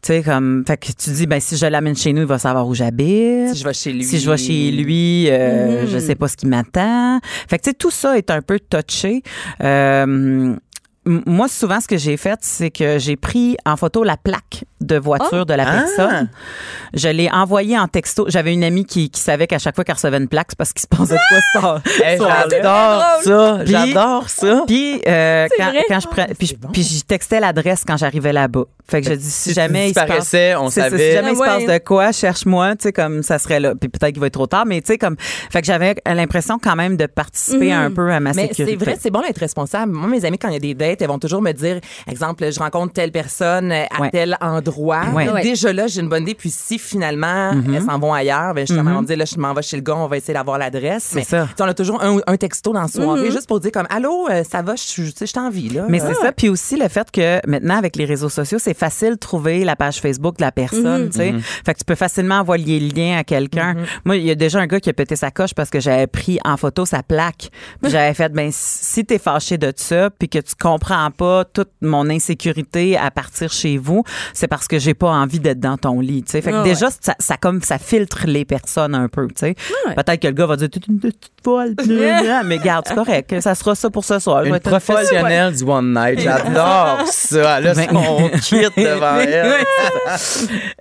[0.05, 0.65] Tu sais, comme.
[0.67, 3.55] Fait que tu dis, ben, si je l'amène chez nous, il va savoir où j'habite.
[3.55, 4.05] Si je vais chez lui.
[4.05, 7.21] Si je vais chez lui, euh, je sais pas ce qui m'attend.
[7.49, 9.23] Fait que tu sais, tout ça est un peu touché.
[9.63, 10.55] Euh,
[11.07, 14.97] moi, souvent, ce que j'ai fait, c'est que j'ai pris en photo la plaque de
[14.97, 15.73] voiture de la Ah!
[15.83, 16.31] personne.
[16.95, 18.27] Je l'ai envoyée en texto.
[18.29, 20.73] J'avais une amie qui, qui savait qu'à chaque fois qu'elle recevait une plaque, c'est parce
[20.73, 22.47] qu'il se passait de quoi Hey, soir-là.
[22.51, 23.65] J'adore ça.
[23.65, 24.63] J'adore ça.
[24.67, 25.47] Puis, euh,
[25.89, 28.65] quand, je puis, puis j'y textais l'adresse quand j'arrivais là-bas.
[28.87, 30.99] Fait que je dis, si, Si jamais il se passe, on savait.
[31.11, 33.75] si jamais il se Ah passe de quoi, cherche-moi, tu sais, comme ça serait là.
[33.75, 36.59] Puis peut-être qu'il va être trop tard, mais tu sais, comme, fait que j'avais l'impression
[36.63, 38.77] quand même de participer un peu à ma Mais sécurité.
[38.79, 39.93] c'est vrai, c'est bon d'être responsable.
[39.93, 42.51] Moi, mes amis, quand il y a des dates, elles vont toujours me dire, exemple,
[42.51, 44.11] je rencontre telle personne à Ouais.
[44.11, 45.05] tel endroit.
[45.15, 45.43] Ouais.
[45.43, 46.35] Déjà là, j'ai une bonne idée.
[46.35, 47.75] Puis si finalement, Mm-hmm.
[47.77, 49.83] elles s'en vont ailleurs, ben justement, on me dit, là, je m'en vais chez le
[49.83, 51.13] gars, on va essayer d'avoir l'adresse.
[51.15, 51.49] Mais ça.
[51.61, 54.43] on a toujours un, un texto dans la soirée, juste pour dire comme, allô, euh,
[54.49, 55.85] ça va, je je t'en vis, là.
[55.89, 59.11] Mais c'est ça, puis aussi le fait que maintenant avec les réseaux sociaux, c'est facile
[59.13, 61.35] de trouver la page Facebook de la personne, tu sais.
[61.65, 63.75] Fait que tu peux facilement envoyer le lien à quelqu'un.
[64.05, 66.07] Moi, il y a déjà un gars qui a pété sa coche parce que j'avais
[66.07, 67.51] pris en photo sa plaque.
[67.83, 70.84] Puis j'avais fait ben si t'es fâché de ça puis que tu comprends
[71.17, 75.61] pas toute mon insécurité à partir chez vous, c'est parce que j'ai pas envie d'être
[75.61, 76.43] dans ton lit, tu sais.
[76.43, 79.55] Fait que Ah déjà ça, ça comme ça filtre les personnes un peu, tu sais.
[79.87, 79.95] Ouais.
[79.95, 81.75] Peut-être que le gars va dire tu es une petite folle,
[82.45, 84.45] mais garde, c'est correct, ça sera ça pour ce soir.
[84.45, 86.21] Je vais Une professionnelle du one night.
[86.21, 87.61] J'adore ça.
[87.61, 89.65] Là, Ben- on quitte devant elle.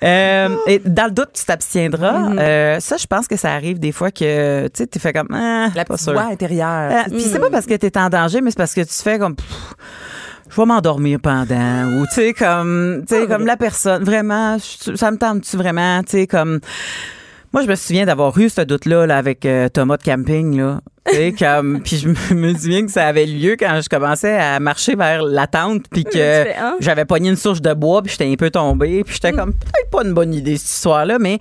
[0.04, 2.30] Euh, et dans le doute, tu t'abstiendras.
[2.30, 2.40] Mm-hmm.
[2.40, 5.28] Euh, ça, je pense que ça arrive des fois que tu sais, tu fais comme
[5.34, 6.92] ah, La petite voix intérieure.
[6.92, 8.94] Euh, Puis c'est pas parce que tu es en danger, mais c'est parce que tu
[8.94, 9.74] fais comme pff,
[10.56, 15.12] je vais m'endormir pendant ou tu sais comme tu sais comme la personne vraiment ça
[15.12, 16.60] me tente tu vraiment tu sais comme
[17.54, 20.58] Moi, je me souviens d'avoir eu ce doute-là là, avec euh, Thomas de camping.
[20.60, 20.82] Là.
[21.06, 24.60] Tu sais, comme, puis je me- souviens que ça avait lieu quand je commençais à
[24.60, 26.78] marcher vers la tente, puis que hein?
[26.80, 29.90] j'avais pogné une souche de bois, puis j'étais un peu tombée, puis j'étais comme, peut-être
[29.92, 31.38] pas une bonne idée, cette histoire-là, mais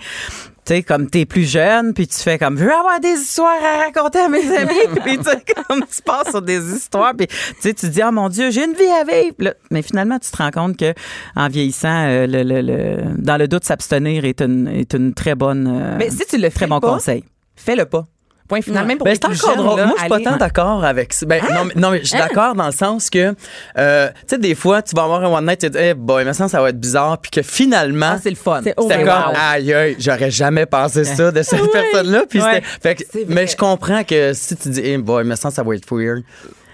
[0.64, 3.60] tu sais, comme t'es plus jeune, puis tu fais comme, je veux avoir des histoires
[3.62, 7.26] à raconter à mes amis, puis tu sais, comme tu passes sur des histoires, puis
[7.26, 9.34] tu sais, tu te dis, oh mon Dieu, j'ai une vie à vivre.
[9.40, 10.94] Là, mais finalement, tu te rends compte que
[11.34, 15.34] en vieillissant, euh, le, le- le- dans le doute, s'abstenir est une, est une très
[15.34, 17.24] bonne, euh, Mais si tu le fais très bon pas, conseil.
[17.56, 18.06] fais-le pas.
[18.52, 18.86] Point final.
[18.86, 19.78] Même pour Ben, les c'est plus encore jeunes, drôle.
[19.80, 21.24] là, Moi, je suis pas tant d'accord avec ça.
[21.24, 23.34] Ben, non, mais, non, mais je suis d'accord dans le sens que,
[23.78, 25.94] euh, tu sais, des fois, tu vas avoir un one night, tu te dis, hey,
[25.94, 28.60] boy, mais ça, ça va être bizarre, puis que finalement, Ah, c'est le fun.
[28.62, 29.36] C'est- oh c'était my comme, wow.
[29.52, 32.24] aïe, aïe, j'aurais jamais pensé ça de cette personne-là.
[32.28, 32.62] Puis Ouais.
[32.82, 35.74] fait que- mais je comprends que si tu dis, hey, boy, mais ça, ça va
[35.74, 36.22] être weird.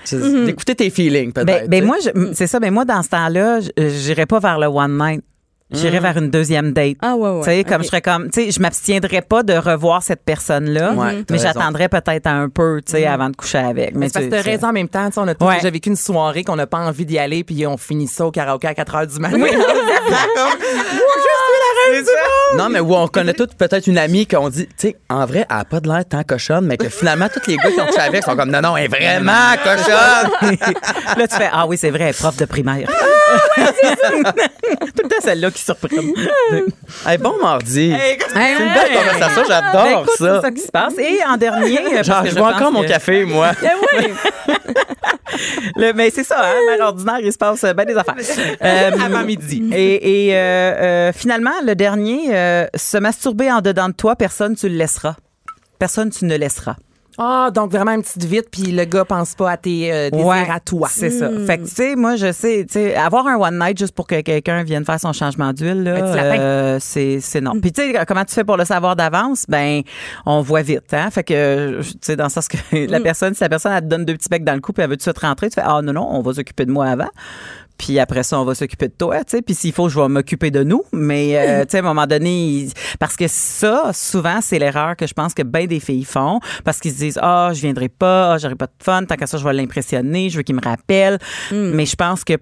[0.02, 1.46] C'est- D'écouter tes feelings, peut-être.
[1.46, 1.96] Ben, ben moi,
[2.32, 2.58] c'est ça.
[2.58, 5.22] Ben moi, dans ce temps-là, je- j'irais pas vers le one night.
[5.70, 6.96] J'irais vers une deuxième date.
[7.02, 7.38] Ah, ouais, ouais.
[7.40, 10.92] Tu sais, comme je serais comme, tu sais, je m'abstiendrais pas de revoir cette personne-là,
[10.94, 13.92] Ouais, t'as mais j'attendrais peut-être un peu, tu sais, avant de coucher avec.
[13.94, 15.06] Mais Mais c'est parce tu- que raison en même temps.
[15.08, 15.56] tu sais, On a tous Ouais.
[15.56, 18.30] déjà vécu une soirée qu'on n'a pas envie d'y aller, puis on finit ça au
[18.30, 19.36] karaoké à 4 h du matin.
[22.56, 25.46] Non, mais où on connaît toutes peut-être une amie qu'on dit, tu sais, en vrai,
[25.50, 27.86] elle a pas de l'air tant cochonne, mais que finalement, tous les gars qui ont
[27.86, 30.56] couché avec sont comme, non, non, elle est vraiment cochonne.
[31.18, 32.88] Là, tu fais, ah oui, c'est vrai, prof de primaire.
[33.56, 35.50] Tout le temps celle-là
[35.88, 36.14] qui.
[37.06, 37.94] Hey, bon mardi.
[37.96, 40.24] c'est une belle conversation, j'adore ça.
[40.24, 40.94] Ben, C'est ça qui se passe.
[40.98, 43.50] Et en dernier, euh, Genre, je pense encore mon café, moi.
[45.76, 48.14] Le- mais c'est ça, hein, mère ordinaire, il se passe bien des affaires.
[48.62, 49.70] Euh, Avant midi.
[49.72, 54.56] Et, et, euh, euh, finalement, le dernier, euh, se masturber en dedans de toi, personne
[54.56, 55.14] tu le laisseras.
[55.78, 56.76] Personne tu ne laisseras.
[57.20, 60.26] Ah, donc vraiment une petite vite, puis le gars pense pas à tes euh, désirs
[60.26, 60.88] Ouais, à toi.
[60.88, 61.28] C'est ça.
[61.46, 64.06] Fait que, tu sais, moi, je sais, tu sais, avoir un one night juste pour
[64.06, 67.60] que quelqu'un vienne faire son changement d'huile, là, euh, c'est, c'est non.
[67.60, 69.46] Puis, tu sais, comment tu fais pour le savoir d'avance?
[69.48, 69.82] Ben,
[70.26, 71.10] on voit vite, hein?
[71.10, 72.56] Fait que, tu sais, dans le sens que
[72.88, 74.84] la personne, si la personne, elle te donne deux petits becs dans le cou puis
[74.84, 76.70] elle veut tout de suite rentrer, tu fais, ah, non, non, on va s'occuper de
[76.70, 77.08] moi avant.
[77.78, 79.42] Puis après ça, on va s'occuper de toi, tu sais.
[79.42, 80.82] Puis s'il faut, je vais m'occuper de nous.
[80.92, 82.68] Mais, euh, tu sais, à un moment donné,
[82.98, 86.40] parce que ça, souvent, c'est l'erreur que je pense que bien des filles font.
[86.64, 89.26] Parce qu'ils se disent, ah, je viendrai pas, ah, j'aurai pas de fun, tant qu'à
[89.26, 91.18] ça, je vais l'impressionner, je veux qu'il me rappelle.
[91.52, 92.34] Mais je pense que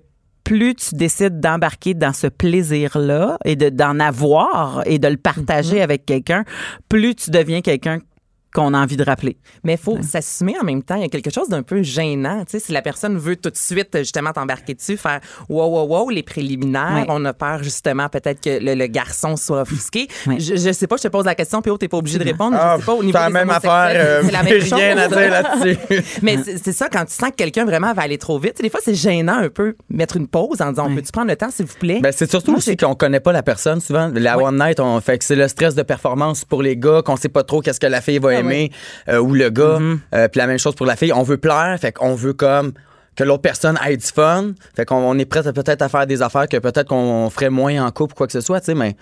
[0.43, 5.83] plus tu décides d'embarquer dans ce plaisir-là et de, d'en avoir et de le partager
[5.83, 6.45] avec quelqu'un,
[6.89, 7.99] plus tu deviens quelqu'un
[8.57, 9.37] qu'on a envie de rappeler.
[9.65, 10.95] Mais il faut s'assumer en même temps.
[10.97, 12.45] Il y a quelque chose d'un peu gênant.
[12.47, 15.87] Tu sais, si la personne veut tout de suite justement t'embarquer dessus, faire wow, wow,
[15.87, 17.05] wow, les préliminaires, Ouais.
[17.09, 20.09] on a peur justement peut-être que le, le garçon soit offusqué.
[20.27, 20.41] Ouais.
[20.41, 22.25] Je, je sais pas, je te pose la question, puis oh, t'es pas obligé de
[22.25, 22.57] répondre.
[22.59, 24.61] Ah, je sais pas, au niveau c'est la des même affaire, euh, c'est la même
[24.61, 24.73] chose.
[24.75, 25.79] rien à dire là-dessus.
[26.23, 28.57] Mais c'est c'est ça, quand tu sens que quelqu'un vraiment va aller trop vite, tu
[28.59, 30.95] sais, des fois, c'est gênant un peu mettre une pause en disant, Ouais.
[30.97, 32.01] peux-tu prendre le temps, s'il vous plaît?
[32.03, 33.81] Ben, c'est surtout Moi, aussi qu'on connaît pas la personne.
[33.81, 34.45] Souvent, la Ouais.
[34.45, 37.29] one night, on fait que c'est le stress de performance pour les gars, qu'on sait
[37.29, 38.43] pas trop qu'est-ce que la fille va Ah
[39.09, 39.79] euh, ou le gars.
[39.79, 39.99] Mm-hmm.
[40.15, 41.13] Euh, Puis la même chose pour la fille.
[41.13, 42.73] On veut plaire, fait qu'on veut comme
[43.17, 44.53] que l'autre personne ait du fun.
[44.75, 47.51] Fait qu'on on est prêt à peut-être à faire des affaires que peut-être qu'on ferait
[47.51, 48.95] moins en couple ou quoi que ce soit, tu sais, mais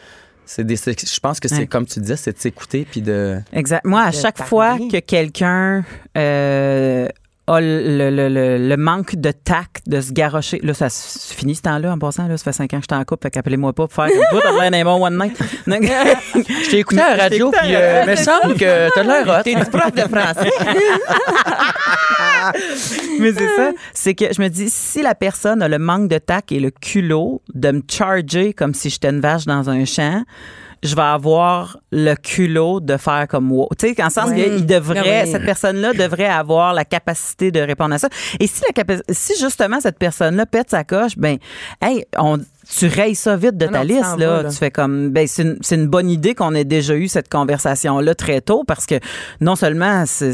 [0.47, 1.67] c'est des, je pense que c'est Ouais.
[1.67, 3.39] comme tu disais, c'est de s'écouter puis de.
[3.53, 3.85] Exact.
[3.85, 4.49] Moi, à chaque parler.
[4.49, 5.85] fois que quelqu'un
[6.19, 7.09] euh,
[7.47, 11.55] a le, le- le- le manque de tact de se garrocher, là, ça se finit
[11.55, 12.27] ce temps-là en passant.
[12.27, 14.07] Là, ça fait cinq ans que je suis en couple, fait qu'appelez-moi pas pour faire
[14.13, 15.39] comme toi, t'as l'air d'un bon one night.
[15.67, 19.43] Je t'ai écouté à la radio, puis euh, me semble que t'as l'air hot.
[19.43, 20.51] T'es du prof de français.
[23.21, 23.71] Mais c'est ça.
[23.93, 26.71] C'est que je me dis, si la personne a le manque de tact et le
[26.71, 30.23] culot de me charger comme si j'étais une vache dans un champ,
[30.85, 33.69] je vais avoir le culot de faire comme wow.
[33.79, 34.45] Tu sais, en sens Ouais.
[34.45, 35.31] qu'il devrait, oui.
[35.33, 38.09] cette personne-là devrait avoir la capacité de répondre à ça.
[38.39, 41.39] Et si la si justement cette personne-là pète sa coche, ben,
[41.83, 42.39] hey, on,
[42.79, 44.43] tu rayes ça vite de Ah ta non, liste, là.
[44.43, 44.51] là.
[44.51, 47.29] Tu fais comme, ben, c'est une, c'est une bonne idée qu'on ait déjà eu cette
[47.31, 48.97] conversation-là très tôt parce que
[49.41, 50.33] non seulement c'est,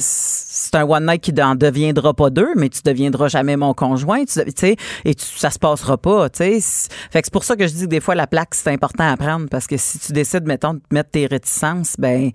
[0.61, 4.25] c'est un one night qui n'en deviendra pas deux, mais tu deviendras jamais mon conjoint,
[4.25, 6.61] tu sais, et tu- ça se passera pas, tu sais.
[6.61, 8.71] C'est- Fait que c'est pour ça que je dis que des fois la plaque c'est
[8.71, 12.31] important à prendre parce que si tu décides, mettons, de mettre tes réticences, ben,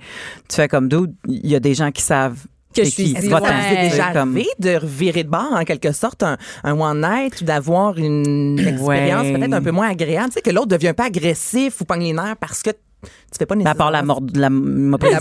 [0.50, 2.38] tu fais comme d'où il y a des gens qui savent
[2.76, 3.14] Que je suis.
[3.14, 5.54] Est-ce que Va-t'en, ça vous est tu sais, déjà comme- arrivé de revirer de bord,
[5.54, 9.34] en quelque sorte, un, un one night ou d'avoir une expérience Ouais.
[9.34, 10.28] peut-être un peu moins agréable?
[10.28, 12.72] Tu sais, que l'autre devient pas agressif ou pogne les nerfs parce que
[13.32, 13.84] tu fais pas Ben, à nécessairement...
[13.84, 15.10] part la mort de la m'a pris.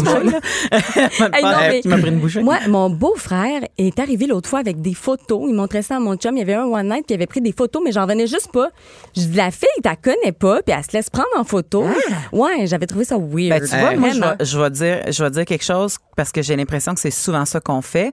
[1.34, 2.42] Hey, pris une bouchée.
[2.42, 5.46] Moi, mon beau-frère est arrivé l'autre fois avec des photos.
[5.48, 6.36] Il montrait ça à mon chum.
[6.36, 8.50] Il y avait un one night, il avait pris des photos, mais j'en venais juste
[8.52, 8.70] pas.
[9.16, 11.84] Je dis, la fille, t'as connais pas, puis elle se laisse prendre en photo.
[12.32, 13.60] Ouais, j'avais trouvé ça weird.
[13.60, 14.10] Ben, tu vois, moi,
[14.40, 17.44] je vais dire, je vais dire quelque chose parce que j'ai l'impression que c'est souvent
[17.44, 18.12] ça qu'on fait.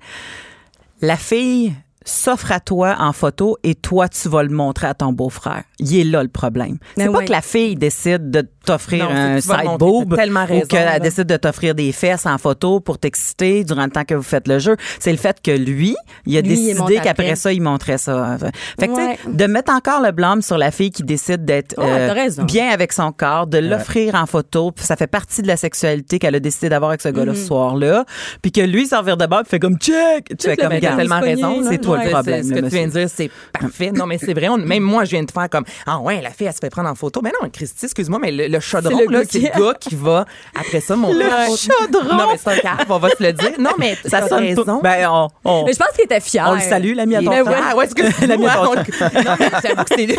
[1.02, 1.74] La fille
[2.06, 5.64] s'offre à toi en photo et toi, tu vas le montrer à ton beau-frère.
[5.82, 6.78] Il est là le problème.
[6.96, 7.26] C'est Ben pas ouais.
[7.26, 9.78] que la fille décide de t'offrir c'est un side montrer.
[9.78, 13.84] boob tellement ou raison, qu'elle décide de t'offrir des fesses en photo pour t'exciter durant
[13.86, 14.78] le temps que vous faites le jeu.
[15.00, 17.00] C'est le fait que lui, il a Lui, décidé après.
[17.02, 18.38] qu'après ça, il montrait ça.
[18.80, 19.18] Fait que, tu sais, Ouais.
[19.34, 22.44] de mettre encore le blâme sur la fille qui décide d'être Ouais, euh, raison.
[22.44, 26.20] bien avec son corps, de l'offrir en photo, puis ça fait partie de la sexualité
[26.20, 27.38] qu'elle a décidé d'avoir avec ce gars-là Mhm.
[27.38, 28.06] ce soir-là,
[28.44, 31.20] puis que lui, s'en revient de bord, fait comme check, tu fais comme Regarde, tellement
[31.20, 31.62] raison.
[31.62, 31.68] là.
[31.72, 33.92] C'est toi le problème, Ce que tu viens de dire, c'est parfait.
[33.92, 34.50] Non, mais c'est vrai.
[34.50, 36.70] on- même moi, je viens de faire comme Ah ouais, la fille, elle se fait
[36.70, 37.22] prendre en photo.
[37.24, 39.66] Mais non, Christy, excuse-moi, mais le, le chaudron, C'est le là, gars c'est qui- le
[39.66, 40.26] gars qui va
[40.60, 41.14] après ça monter.
[41.16, 42.18] Le la chaudron!
[42.18, 43.52] Non, mais c'est un câble, on va se le dire.
[43.60, 44.80] Non, mais ça t'as sonne raison.
[44.82, 46.46] Ben, on, on, Mais je pense qu'il était fier.
[46.48, 47.64] on le salue, l'ami à ton frère.
[47.72, 48.12] Ah ouais, excuse-moi.
[48.28, 50.18] L'ami à ton Non, mais j'avoue que c'est.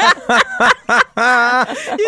[0.00, 0.06] Ils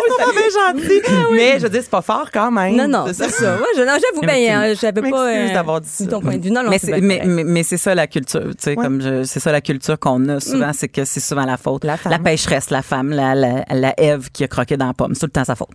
[0.09, 1.01] sont pas bien gentils.
[1.33, 2.75] Mais je veux dire, c'est pas fort quand même.
[2.75, 3.55] Non, non, c'est ça.
[3.55, 6.05] Ouais, je- non, j'avoue, Mais ben, euh, j'avais pas m'excuse d'avoir dit ça.
[6.05, 6.51] ton point de vue.
[6.51, 9.23] Non, non, mais c'est mais, mais, mais c'est ça la culture, tu sais, comme je-
[9.23, 11.83] c'est ça la culture qu'on a souvent, c'est que c'est souvent la faute.
[11.83, 12.13] La femme.
[12.23, 15.25] pêcheresse, la femme, la, la, la Ève qui a croqué dans la pomme, c'est tout
[15.27, 15.69] le temps sa faute.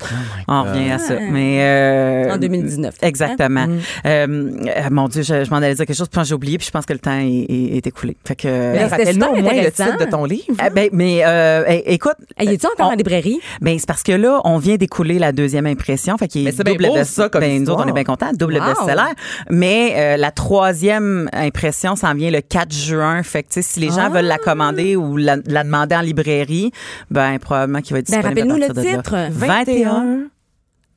[0.46, 1.14] On revient à ça.
[1.30, 2.94] Mais euh, En 2019.
[3.02, 3.60] Exactement.
[3.60, 3.78] Hein?
[4.06, 4.26] Euh,
[4.66, 6.70] euh, mon Dieu, je, je m'en allais dire quelque chose, puis j'ai oublié, puis je
[6.70, 8.16] pense que le temps est, est- est écoulé.
[8.26, 8.88] Fait que.
[8.88, 10.44] Rappelle-nous au moins le titre de ton livre.
[10.58, 13.40] Ah, ben, mais euh, é- écoute, Hey, es-tu encore on- en librairie?
[13.60, 16.16] ben, c'est parce que là, on vient d'écouler la deuxième impression.
[16.18, 18.30] Fait qu'il est double beau, best- ça, comme ben, nous autres, on est bien contents.
[18.32, 18.66] Double Wow.
[18.66, 19.12] best-seller.
[19.50, 23.22] Mais euh, la troisième impression s'en vient le 4 juin.
[23.22, 24.08] Fait que, tu sais, si les gens Ah.
[24.10, 26.70] veulent la commander ou la, la demander en librairie,
[27.10, 29.16] ben, probablement qu'il va être Ben, disponible rappelle-nous à le titre.
[29.30, 30.18] 21.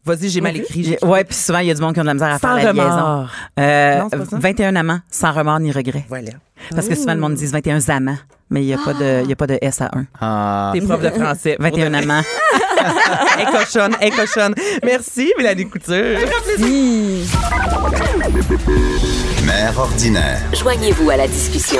[0.04, 0.98] Vas-y, j'ai mal écrit.
[1.04, 2.56] Ouais, puis souvent, il y a du monde qui ont de la misère à Sans
[2.56, 2.84] faire la liaison.
[2.90, 3.30] remords.
[3.60, 4.38] Euh, Non, c'est pas ça?
[4.40, 6.06] 21 amants, sans remords ni regret.
[6.10, 6.32] Voilà.
[6.74, 8.18] Parce que souvent, le monde dit 21 amants,
[8.50, 10.06] mais il n'y a, pas de- il y a pas de S à 1.
[10.20, 10.72] Ah.
[10.74, 11.56] T'es prof de français.
[11.60, 12.22] 21 amants.
[13.38, 14.56] Hey, cochonne, hey, cochonne.
[14.84, 16.18] Merci, Mélanie Couture.
[16.58, 17.30] Si.
[19.46, 20.40] Mère ordinaire.
[20.54, 21.80] Joignez-vous à la discussion.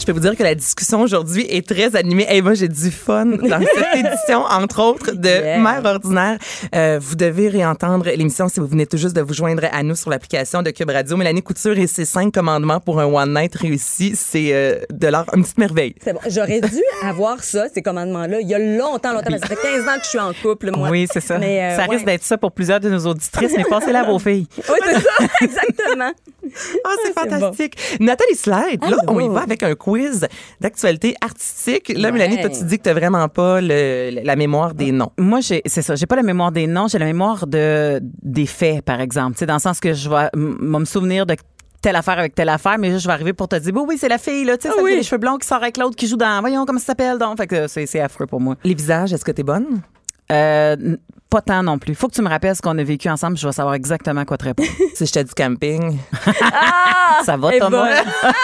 [0.00, 2.26] Je peux vous dire que la discussion aujourd'hui est très animée.
[2.30, 5.58] Et moi, j'ai du fun dans cette édition, entre autres, de Yeah.
[5.58, 6.38] Mère ordinaire.
[6.74, 9.94] Euh, vous devez réentendre l'émission si vous venez tout juste de vous joindre à nous
[9.94, 11.16] sur l'application de Cube Radio.
[11.16, 15.26] Mélanie Couture et ses cinq commandements pour un one night réussi, c'est euh, de l'art,
[15.34, 15.94] une petite merveille.
[16.02, 16.20] C'est bon.
[16.28, 19.30] J'aurais dû avoir ça, ces commandements-là, il y a longtemps, longtemps.
[19.30, 20.88] parce que Ça fait 15 ans que je suis en couple, moi.
[20.90, 21.38] Oui, c'est ça.
[21.38, 21.94] Mais, euh, ça ouais.
[21.94, 24.46] risque d'être ça pour plusieurs de nos auditrices, mais passez-la à vos filles.
[24.56, 26.12] Oui, c'est ça, exactement.
[26.84, 27.76] Ah, c'est c'est fantastique.
[28.00, 30.26] Nathalie Slide, là, on y va avec un quiz
[30.60, 31.88] d'actualité artistique.
[31.94, 32.12] Là, Ouais.
[32.12, 35.12] Mélanie, toi, tu dis que t'as vraiment pas le- la mémoire des noms.
[35.18, 35.94] Moi, c'est ça.
[35.94, 39.34] J'ai pas la mémoire des noms, j'ai la mémoire de des faits, par exemple.
[39.34, 41.36] Tu sais, dans le sens que je vais me souvenir de
[41.82, 43.96] telle affaire avec telle affaire, mais juste, je vais arriver pour te dire, oui, oui,
[43.98, 44.96] c'est la fille, là, tu sais, Ah oui.
[44.96, 47.38] les cheveux blonds qui sort avec l'autre qui joue dans, voyons, comment ça s'appelle, donc.
[47.38, 48.56] Fait que c'est, c'est affreux pour moi.
[48.64, 49.80] Les visages, est-ce que t'es bonne?
[50.30, 50.96] Euh,
[51.28, 51.94] pas tant non plus.
[51.94, 54.36] Faut que tu me rappelles ce qu'on a vécu ensemble, je vais savoir exactement quoi
[54.36, 54.68] te répondre.
[54.94, 55.96] Si je t'ai du camping,
[57.24, 57.88] ça va, Thomas?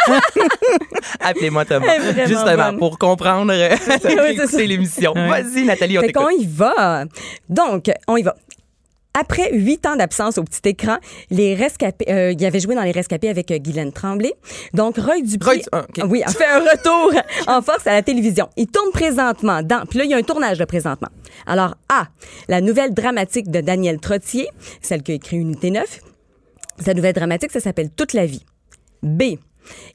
[0.09, 0.21] ben.
[1.21, 1.87] appelez-moi Thomas.
[2.27, 2.79] Justement, bonne.
[2.79, 3.77] pour comprendre euh,
[4.49, 5.13] c'est l'émission.
[5.15, 6.25] Vas-y, Nathalie, on Fait t'écoute.
[6.25, 7.05] qu'on y va.
[7.49, 8.35] Donc, on y va.
[9.19, 10.99] Après huit ans d'absence au petit écran,
[11.31, 14.35] les rescapés, euh, il avait joué dans les rescapés avec euh, Guylaine Tremblay.
[14.75, 18.51] Donc, Roy Dupuis, Roy ah, oui, a fait un retour en force à la télévision.
[18.59, 21.09] Il tourne présentement dans, puis là, il y a un tournage de présentement.
[21.47, 22.09] Alors, A,
[22.49, 24.49] la nouvelle dramatique de Daniel Trottier,
[24.83, 26.01] celle qui a écrit Unité 9.
[26.85, 28.45] Sa nouvelle dramatique, ça s'appelle Toute la vie.
[29.03, 29.23] B.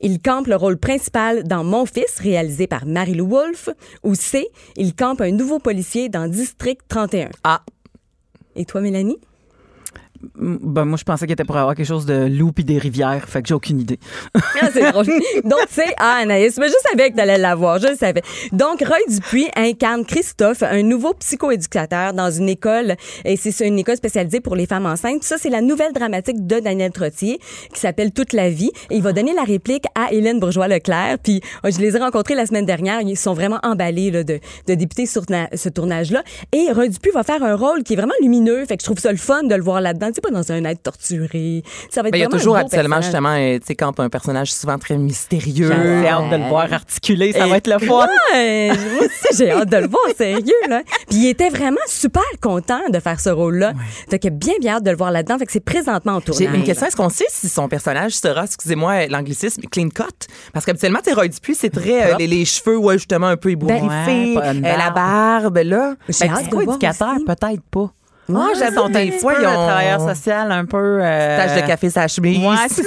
[0.02, 3.70] Il campe le rôle principal dans Mon fils, réalisé par Marie-Lou Wolfe.
[4.04, 4.48] Ou C.
[4.78, 7.30] Il campe un nouveau policier dans District 31.
[7.44, 7.62] Ah,
[8.56, 9.20] Et toi, Mélanie?
[10.36, 13.28] Ben, moi, je pensais qu'il était pour avoir quelque chose de loup et des rivières,
[13.28, 14.00] fait que j'ai aucune idée.
[14.64, 15.08] Ah, c'est drôle.
[15.44, 16.58] Donc, c'est ah, Anaïs.
[16.60, 17.80] Mais je savais que t'allais l'avoir.
[17.80, 18.22] Je savais.
[18.52, 22.96] Donc, Roy Dupuis incarne Christophe, un nouveau psychoéducateur dans une école.
[23.26, 25.24] Et c'est une école spécialisée pour les femmes enceintes.
[25.24, 27.40] Ça, c'est la nouvelle dramatique de Daniel Trottier
[27.74, 28.72] qui s'appelle Toute la vie.
[28.92, 31.18] Et il va donner la réplique à Hélène Bourgeois-Leclerc.
[31.24, 33.02] Puis, euh, je les ai rencontrés la semaine dernière.
[33.02, 35.24] Ils sont vraiment emballés de, de sur
[35.56, 36.24] ce tournage-là.
[36.52, 38.64] Et Roy Dupuis va faire un rôle qui est vraiment lumineux.
[38.66, 40.11] Fait que je trouve ça le fun de le voir là-dedans.
[40.12, 41.64] Tu sais, pas dans un être torturé.
[41.90, 43.04] Ça va être ben, il y a toujours habituellement, personnage.
[43.04, 45.72] justement, euh, tu sais, quand un personnage souvent très mystérieux.
[45.72, 48.08] J'ai hâte de le voir articuler, ça Et- va être le fun.
[48.34, 50.82] Ouais, moi aussi, j'ai hâte de le voir, sérieux, là.
[51.10, 53.74] Puis il était vraiment super content de faire ce rôle-là.
[54.10, 55.38] Fait que bien, bien hâte de le voir là-dedans.
[55.38, 56.56] Fait que c'est présentement en J'ai tournage.
[56.56, 56.88] une question.
[56.88, 60.04] Est-ce qu'on sait si son personnage sera, excusez-moi l'anglicisme, clean cut?
[60.54, 63.50] Parce qu'habituellement, tu Roy Dupuis, c'est très, euh, les, les cheveux, ouais, justement, un peu
[63.52, 63.82] ébouriffés.
[63.88, 65.96] Ouais, pas une euh, la barbe, là.
[66.10, 67.92] J'ai Ben, psycho voir éducateur, peut-être pas.
[68.34, 70.78] Ah, j'avoue, Sont un des fois, ils le ont- travailleur social un peu.
[71.02, 72.38] euh, Tache de café, sa chemise.
[72.40, 72.56] Ouais.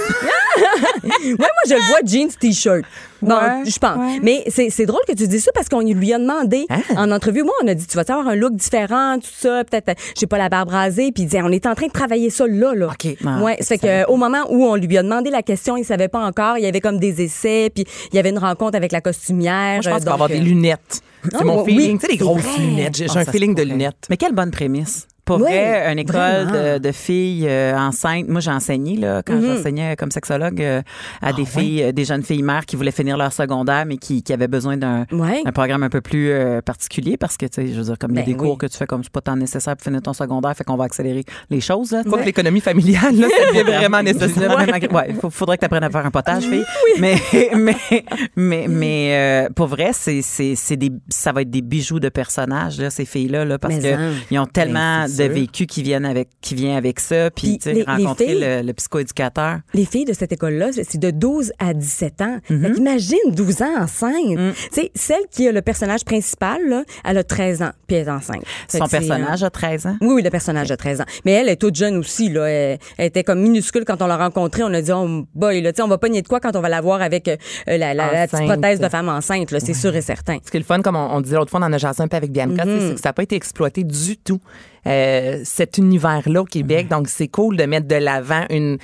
[1.05, 2.82] Ouais, moi, je le vois jeans, t-shirt.
[3.20, 3.97] Bon, Ouais, je pense.
[3.97, 4.20] ouais.
[4.22, 6.76] Mais c'est c'est drôle que tu dises ça parce qu'on lui a demandé Ah.
[6.97, 7.43] en entrevue.
[7.43, 9.64] Moi, on a dit, tu vas avoir un look différent, tout ça?
[9.64, 11.11] Peut-être, euh, j'ai pas la barbe rasée.
[11.12, 12.87] Puis il disait, on est en train de travailler ça là, là.
[12.87, 13.16] OK.
[13.26, 15.85] Ah, ouais, ça fait que au moment où on lui a demandé la question, il
[15.85, 16.57] savait pas encore.
[16.59, 19.74] Il y avait comme des essais, puis il y avait une rencontre avec la costumière.
[19.74, 21.01] Moi, je pense qu'il va avoir des euh, lunettes.
[21.24, 21.99] C'est Ah, mon oui, feeling.
[21.99, 22.59] Tu sais, c'est grosses vrai.
[22.62, 22.97] lunettes.
[22.97, 24.07] J'ai Ah, un feeling de lunettes.
[24.11, 25.09] Mais quelle bonne prémisse.
[25.25, 28.29] Pour Oui, vrai, une école de, de filles euh, enceintes.
[28.29, 29.57] Moi, j'ai enseigné là, quand Mhm.
[29.57, 30.81] j'enseignais comme sexologue euh,
[31.22, 33.97] à Ah, des filles, euh, des jeunes filles mères qui voulaient finir leur secondaire, mais
[33.97, 37.55] qui, qui avaient besoin d'un un programme un peu plus euh, particulier parce que, tu
[37.55, 38.59] sais, je veux dire, comme il y a Ben des cours oui.
[38.59, 40.85] que tu fais comme c'est pas tant nécessaire pour finir ton secondaire, fait qu'on va
[40.85, 41.93] accélérer les choses.
[41.93, 44.51] Là, Quoi que l'économie familiale, là, ça devient vraiment nécessaire.
[44.93, 46.64] Ouais, il faudrait que tu apprennes à faire un potage, fille.
[47.01, 47.16] Mais,
[47.57, 47.77] mais,
[48.37, 52.09] mais, mais euh, pour vrai, c'est, c'est, c'est des, ça va être des bijoux de
[52.09, 54.12] personnages, là, ces filles-là, là, parce Mais que en.
[54.31, 57.59] ils ont tellement Ben, c'est de vécu qui viennent avec, qui vient avec ça, puis,
[57.67, 59.59] les- rencontrer filles- le, le psychoéducateur.
[59.75, 62.39] Les filles de cette école-là, c'est c'est de 12 à 17 ans.
[62.51, 62.62] Mhm.
[62.62, 64.15] Fait qu'imagine 12 ans enceinte.
[64.39, 64.53] Mm.
[64.53, 68.07] Tu sais, celle qui a le personnage principal, là, elle a 13 ans, puis elle
[68.07, 68.43] est enceinte.
[68.69, 69.97] Fait Son c'est, personnage euh, a 13 ans?
[70.01, 71.05] Oui, oui, le personnage de 13 ans.
[71.25, 72.45] Mais elle est toute jeune aussi, là.
[72.49, 74.62] Elle, elle était comme minuscule quand on l'a rencontrée.
[74.62, 76.55] On a dit, oh boy, là, tu sais, on va pas nier de quoi quand
[76.55, 77.37] on va la voir avec euh,
[77.67, 79.61] la, la- la petite prothèse de femme enceinte, là.
[79.61, 80.39] C'est sûr et certain.
[80.45, 82.03] Ce qui est le fun, comme on, on disait l'autre fois, on en a jasé
[82.03, 82.79] un peu avec Bianca, Mhm.
[82.81, 84.41] c'est- c'est que ça n'a pas été exploité du tout,
[84.87, 86.89] euh, cet univers-là au Québec.
[86.89, 88.78] Donc, c'est cool de mettre de l'avant une,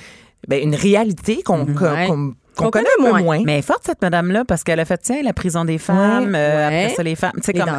[0.47, 2.07] ben, une réalité qu'on Ouais.
[2.07, 3.41] qu'on- qu'on connaît connaît un peu moins.
[3.45, 6.35] Mais elle est forte, cette madame-là, parce qu'elle a fait, tiens, la prison des femmes,
[6.35, 6.83] euh, Ouais.
[6.85, 7.31] après ça, les femmes.
[7.37, 7.69] Tu sais, Les comme,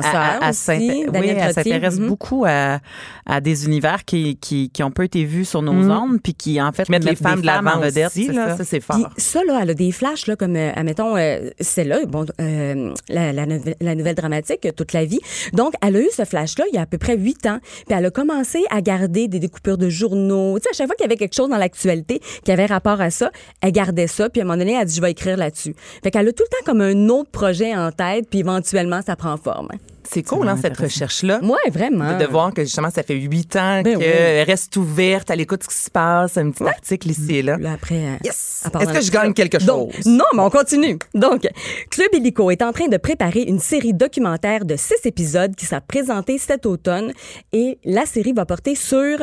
[1.24, 2.08] elle- s'intéresse mhm.
[2.08, 2.78] beaucoup à,
[3.26, 5.90] à des univers qui, qui, qui ont peu été vus sur nos Mhm.
[5.90, 8.06] ondes, puis qui, en fait, Mettre les mettent femmes de l'avant en vedette.
[8.08, 8.64] aussi, c'est là, ça.
[8.64, 9.10] c'est Puis fort.
[9.16, 13.32] ça, là, elle a des flashs, là, comme, euh, admettons, euh, celle-là, bon, euh, la,
[13.32, 15.20] la, nouvelle- la nouvelle dramatique, toute la vie.
[15.52, 17.58] Donc, elle a eu ce flash-là il y a à peu près huit ans.
[17.86, 20.58] Puis elle a commencé à garder des découpures de journaux.
[20.58, 23.00] Tu sais, à chaque fois qu'il y avait quelque chose dans l'actualité qui avait rapport
[23.00, 24.28] à ça, elle gardait ça.
[24.30, 25.74] Puis à un moment donné, elle a dit, je vais écrire là-dessus.
[26.02, 29.16] Fait qu'elle a tout le temps comme un autre projet en tête, puis éventuellement, ça
[29.16, 29.68] prend forme.
[30.04, 31.40] C'est cool, hein, cette recherche-là.
[31.42, 32.18] Ouais, vraiment.
[32.18, 35.60] De, de voir que justement, ça fait huit ans Ben qu'elle reste ouverte à l'écoute
[35.60, 37.56] de ce qui se passe, un petit article ici et là.
[37.56, 38.64] Là, après, euh, Yes!
[38.80, 40.04] Est-ce que je gagne quelque Donc, chose?
[40.06, 40.98] non, mais on continue.
[41.14, 41.48] Donc,
[41.88, 45.80] Club Illico est en train de préparer une série documentaire de six épisodes qui sera
[45.80, 47.12] présentée cet automne
[47.52, 49.16] et la série va porter sur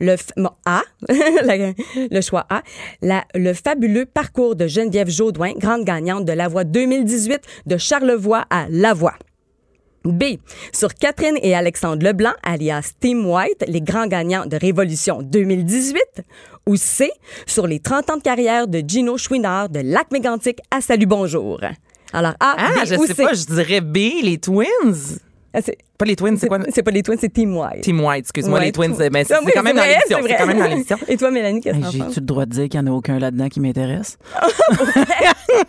[0.00, 2.62] le bon, A, le choix A,
[3.02, 8.44] la- le fabuleux parcours de Geneviève Jaudoin, grande gagnante de la voix 2018 de Charlevoix
[8.50, 9.14] à La Voix.
[10.04, 10.24] B.
[10.72, 15.98] Sur Catherine et Alexandre Leblanc, alias Team White, les grands gagnants de Révolution 2018.
[16.66, 17.10] Ou C.
[17.46, 21.58] Sur les 30 ans de carrière de Gino Chouinard de Lac Mégantic à Salut Bonjour.
[22.12, 23.22] Alors A, Ah, B je ou sais C.
[23.22, 25.18] pas, je dirais B, les Twins.
[25.56, 26.58] Ah, c'est- Pas les Twins, c'est quoi?
[26.70, 27.82] C'est pas les Twins, c'est Team White.
[27.82, 28.90] Team White, excuse-moi, Ouais, les Twins.
[28.92, 30.18] tout- Mais c'est c'est oui, quand même dans l'émission.
[30.26, 30.96] c'est quand même dans l'émission.
[31.06, 32.08] Et toi, Mélanie, qu'est-ce Hey, que penses?
[32.08, 34.18] J'ai-tu le droit de dire qu'il n'y en a aucun là-dedans qui m'intéresse?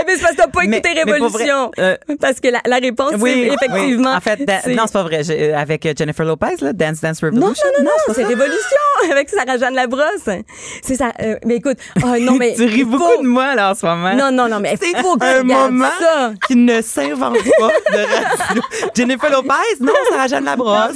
[0.00, 1.70] Eh bien, c'est parce que t'as pas Mais- écouté mais pour vrai, Révolution.
[1.78, 4.10] euh, parce que la, la réponse, c'est effectivement.
[4.10, 4.16] oui.
[4.16, 5.22] En fait, da- c'est- non, c'est pas vrai.
[5.24, 7.66] J'ai- euh, Avec euh, Jennifer Lopez, là, Dance Dance Non, Revolution.
[7.78, 8.78] non, non, non, c'est Révolution
[9.10, 10.28] avec Sarah-Jeanne Labrosse.
[10.82, 11.12] C'est ça.
[11.20, 12.54] euh, mais écoute, oh, non, mais.
[12.54, 14.14] tu ris beaucoup faut- de moi, là, en ce moment.
[14.14, 16.32] Non, non, non, mais il faut que un moment ça.
[16.46, 18.62] qui ne s'invente pas de radio.
[18.94, 19.50] Jennifer Lopez,
[19.80, 20.94] non, Sarah Jeanne Labrosse.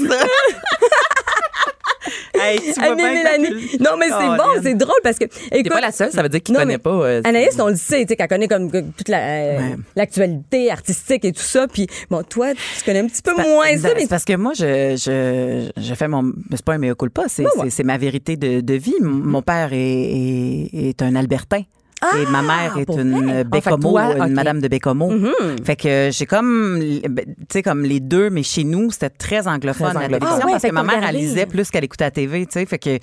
[2.43, 3.49] Hey, tu vois mais bien Mélanie.
[3.79, 5.25] que- Non, mais c'est Oh, bon, c'est drôle parce que.
[5.51, 6.91] T'es pas la seule, ça veut dire qu'il connaît pas.
[6.91, 9.77] euh, Anaïs, on le sait, tu sais, qu'elle connaît comme toute la, euh, Ouais.
[9.97, 11.67] l'actualité artistique et tout ça.
[11.69, 14.97] Puis, bon, toi, tu connais un petit peu moins ça, mais parce que moi, je,
[14.97, 16.33] je, je fais mon.
[16.51, 17.71] C'est pas un mea culpa, c'est, ouais.
[17.85, 18.95] ma vérité de, de vie.
[19.01, 21.15] Mon père est, est, est un
[22.21, 25.13] Et ma mère est une Ah, Bécomo, une madame de Bécomo.
[25.13, 25.65] Mm-hmm.
[25.65, 26.79] Fait que j'ai comme,
[27.09, 30.19] ben, tu sais, comme les deux, mais chez nous, c'était très anglophone, Très la anglophone.
[30.21, 32.53] télévision, Ah ouais, parce que ma mère, elle lisait plus qu'elle écoutait la TV, tu
[32.53, 32.67] sais.
[32.67, 32.99] Fait que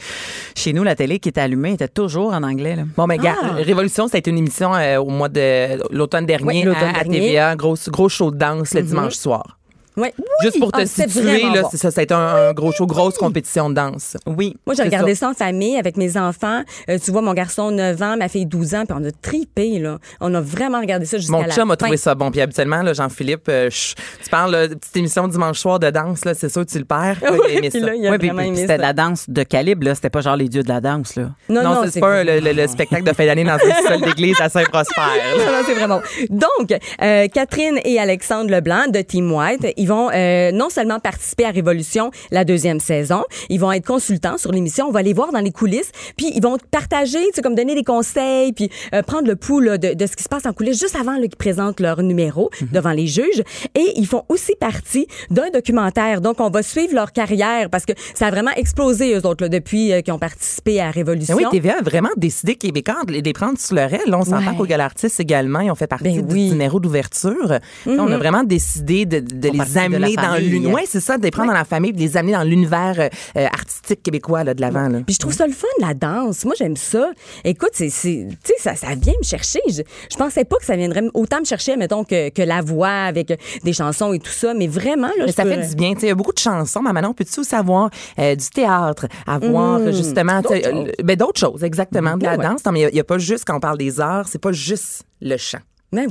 [0.55, 2.83] chez nous, la télé qui était allumée était toujours en anglais, là.
[2.97, 3.53] Bon, mais gars, Ah.
[3.55, 7.03] Révolution, ça a été une émission euh, au mois de l'automne dernier Oui, l'automne à,
[7.03, 7.19] dernier.
[7.19, 9.58] TVA, gros, gros show de danse le dimanche soir.
[9.99, 10.13] Ouais.
[10.41, 11.69] Juste pour te Ah, situer, là, bon.
[11.73, 12.17] ça, ça a été un,
[12.49, 14.17] un gros show, grosse compétition de danse.
[14.25, 14.55] Oui.
[14.65, 15.29] Moi, j'ai regardé ça.
[15.29, 16.63] en famille avec mes enfants.
[16.89, 19.79] Euh, tu vois, mon garçon 9 ans, ma fille 12 ans, puis on a tripé,
[19.79, 19.99] là.
[20.21, 21.73] On a vraiment regardé ça jusqu'à Mon la chum fin.
[21.73, 22.31] a trouvé ça bon.
[22.31, 26.33] Puis habituellement, là, Jean-Philippe, euh, tu parles là, petite émission dimanche soir de danse, là,
[26.33, 27.17] c'est sûr tu le perds.
[27.31, 27.85] Oui, il a aimé puis ça.
[27.85, 29.95] là, il a Ouais, puis- puis c'était de la danse de calibre, là.
[29.95, 31.29] C'était pas genre les dieux de la danse, là.
[31.49, 34.01] Non, non, non, c'est pas le, le- le spectacle de fin d'année dans une salle
[34.01, 34.93] d'église à Saint-Prosper.
[35.37, 35.99] Non, non, c'est vraiment.
[35.99, 36.37] bon.
[36.37, 41.45] Donc, euh, Catherine et Alexandre Leblanc de Team White, ils vont euh, non seulement participer
[41.45, 45.31] à Révolution, la deuxième saison, ils vont être consultants sur l'émission, on va les voir
[45.31, 49.01] dans les coulisses, puis ils vont partager, tu sais, comme donner des conseils, puis euh,
[49.01, 51.21] prendre le pouls là, de, de ce qui se passe en coulisses juste avant là,
[51.27, 53.43] qu'ils présentent leur numéro devant les juges.
[53.75, 56.21] Et ils font aussi partie d'un documentaire.
[56.21, 59.49] Donc, on va suivre leur carrière parce que ça a vraiment explosé, eux autres, là,
[59.49, 61.35] depuis euh, qu'ils ont participé à Révolution.
[61.35, 64.01] Ben oui, TVA a vraiment décidé québécois de les prendre sur le rail.
[64.07, 64.55] Là, on s'entend Ouais.
[64.57, 66.49] qu'au Galartiste également, ils ont fait partie Ben du oui.
[66.49, 67.47] Numéro d'ouverture.
[67.47, 70.73] Là, On a vraiment décidé de, de les amener dans l'univers.
[70.75, 73.09] Oui, c'est ça, de les prendre dans la famille, de les amener dans l'univers euh,
[73.37, 74.89] euh, artistique québécois là, de l'avant.
[75.05, 76.45] Puis je trouve ça le fun, la danse.
[76.45, 77.11] Moi, j'aime ça.
[77.43, 79.59] Écoute, c'est, c'est- tu sais, ça, ça vient me chercher.
[79.69, 82.89] Je, je pensais pas que ça viendrait autant me chercher, mettons, que, que la voix
[82.89, 84.53] avec des chansons et tout ça.
[84.53, 85.93] Mais vraiment, là, Mais ça peux- fait du bien.
[86.01, 89.07] Il y a beaucoup de chansons, mais maintenant, on peut-tu aussi avoir euh, du théâtre,
[89.27, 90.91] avoir euh, justement D'autres euh, choses.
[91.03, 92.49] ben, d'autres choses, exactement, de la Ben ouais.
[92.49, 92.65] danse.
[92.65, 95.03] Non, mais il n'y a, pas juste, quand on parle des arts, c'est pas juste
[95.21, 95.59] le chant.
[95.91, 96.05] Mais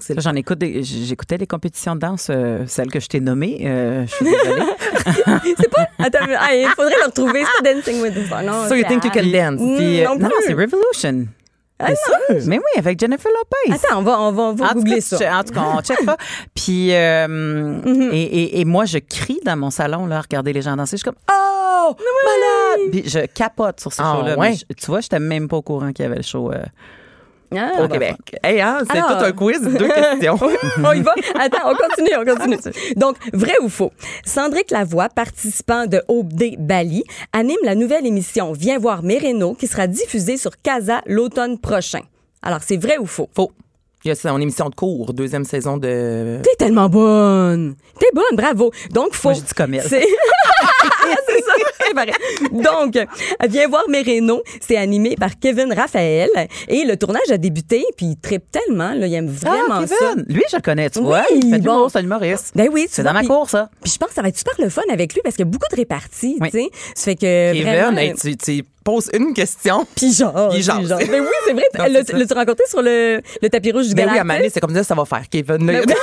[0.00, 3.20] c'est Là, J'en écoute, des- j'écoutais les compétitions de danse, euh, celles que je t'ai
[3.20, 3.60] nommées.
[3.64, 4.62] euh, je suis désolée.
[5.60, 5.86] C'est pas.
[5.98, 7.44] Attends, il faudrait le retrouver.
[7.44, 8.42] C'est pas Dancing with the Stars.
[8.42, 9.60] Non, So you think you can dance?
[9.60, 11.26] Mm, Puis, euh, non non, non, c'est Revolution.
[11.78, 11.88] Ah.
[12.46, 13.74] Mais oui, avec Jennifer Lopez.
[13.74, 15.38] Attends, on va, on va, on va googler cas, ça.
[15.38, 16.16] en tout cas, on checkera.
[16.54, 18.10] Puis, euh, Mm-hmm.
[18.12, 20.96] et, et, et moi, je crie dans mon salon, là, à regarder les gens danser.
[20.96, 22.90] Je suis comme, oh, malade!
[22.92, 24.38] Puis je capote sur ce Ah, show-là.
[24.38, 24.54] ouais.
[24.54, 26.52] Je- tu vois, j'étais même pas au courant qu'il y avait le show.
[26.52, 26.62] euh.
[27.56, 28.16] Ah, Au Québec.
[28.42, 29.88] Hey, hein, c'est tout un quiz, deux
[30.20, 30.38] questions.
[30.84, 31.14] on y va.
[31.38, 32.58] Attends, on continue, on continue.
[32.96, 33.92] Donc, vrai ou faux?
[34.24, 39.86] Sandrick Lavoie, participant de OD Bali, anime la nouvelle émission Viens voir Mérino qui sera
[39.86, 42.00] diffusée sur Casa l'automne prochain.
[42.42, 43.28] Alors, c'est vrai ou faux?
[43.34, 43.52] Faux.
[44.04, 46.40] Il y a son émission de cours, deuxième saison de.
[46.42, 47.76] T'es tellement bonne.
[48.00, 48.72] T'es bonne, bravo.
[48.90, 49.30] Donc, faux.
[49.30, 49.84] Moi, comme elle.
[51.94, 52.14] Ça, pareil.
[52.52, 52.98] Donc,
[53.48, 56.30] Viens voir Mérino, c'est animé par Kevin Raphaël
[56.68, 59.94] et le tournage a débuté, puis il tripe tellement, là, il aime vraiment ah, ça.
[59.98, 60.24] Kevin!
[60.28, 61.24] Lui, je le connais, tu Oui, vois.
[61.30, 61.88] Il fait du bon.
[61.88, 62.52] c'est un humoriste.
[62.54, 63.68] Ben oui, tu C'est dans ma cour, ça.
[63.82, 65.48] Puis je pense que ça va être super le fun avec lui parce qu'il y
[65.48, 66.50] a beaucoup de réparties, Oui.
[66.50, 66.68] tu sais.
[66.94, 69.86] Ça fait que Kevin, vraiment, hey, tu, tu poses une question.
[69.94, 70.80] puis genre, Puis genre.
[70.80, 71.62] Ben oui, c'est vrai.
[71.78, 72.18] Non, c'est ça.
[72.18, 74.24] L'as-tu rencontré sur le, le tapis rouge du Ben oui, à?
[74.24, 75.22] Mané, c'est comme ça, ça va faire.
[75.30, 75.94] Kevin, là, Ben oui.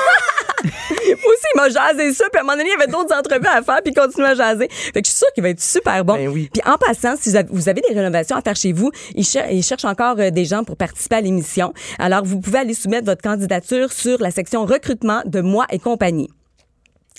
[1.55, 2.25] Moi aussi, il m'a jasé ça.
[2.31, 4.25] Puis à un moment donné, il y avait d'autres entrevues à faire, puis il continue
[4.25, 4.67] à jaser.
[4.69, 6.15] Fait que je suis sûre qu'il va être super bon.
[6.15, 6.49] Ben oui.
[6.51, 9.63] Puis en passant, si vous avez, des rénovations à faire chez vous, il, cher- il
[9.63, 11.73] cherche encore euh, des gens pour participer à l'émission.
[11.97, 16.29] Alors, vous pouvez aller soumettre votre candidature sur la section recrutement de Moi et compagnie.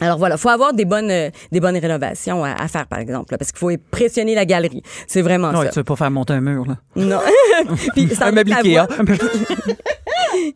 [0.01, 3.33] Alors voilà, faut avoir des bonnes euh, des bonnes rénovations à, à faire par exemple,
[3.33, 4.83] là, parce qu'il faut impressionner la galerie.
[5.07, 5.69] C'est vraiment Non, ça.
[5.69, 6.77] tu veux pas faire monter un mur, là.
[6.97, 7.21] Non.
[7.95, 8.87] Puis un meuble Ikea.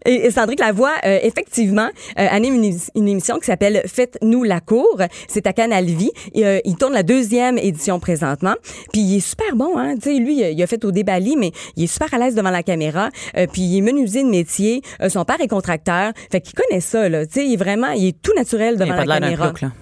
[0.07, 1.89] Et, et Sandrick Lavoie, euh, effectivement,
[2.19, 5.01] euh, anime une, une émission qui s'appelle Faites-nous la cour.
[5.29, 6.13] C'est à Canal Vie.
[6.35, 8.55] Et, euh, il tourne la deuxième édition présentement.
[8.93, 9.95] Puis il est super bon, hein.
[9.97, 12.51] Tu sais, lui, il a fait au débali, mais il est super à l'aise devant
[12.51, 13.09] la caméra.
[13.37, 14.83] Euh, puis il est menuisier de métier.
[15.03, 16.13] Euh, son père est contracteur.
[16.31, 17.27] Fait qu'il connaît ça, là.
[17.27, 19.34] Tu sais, il est vraiment, il est tout naturel Il devant a pas la d'un
[19.37, 19.49] caméra.
[19.53, 19.73] plouc, là.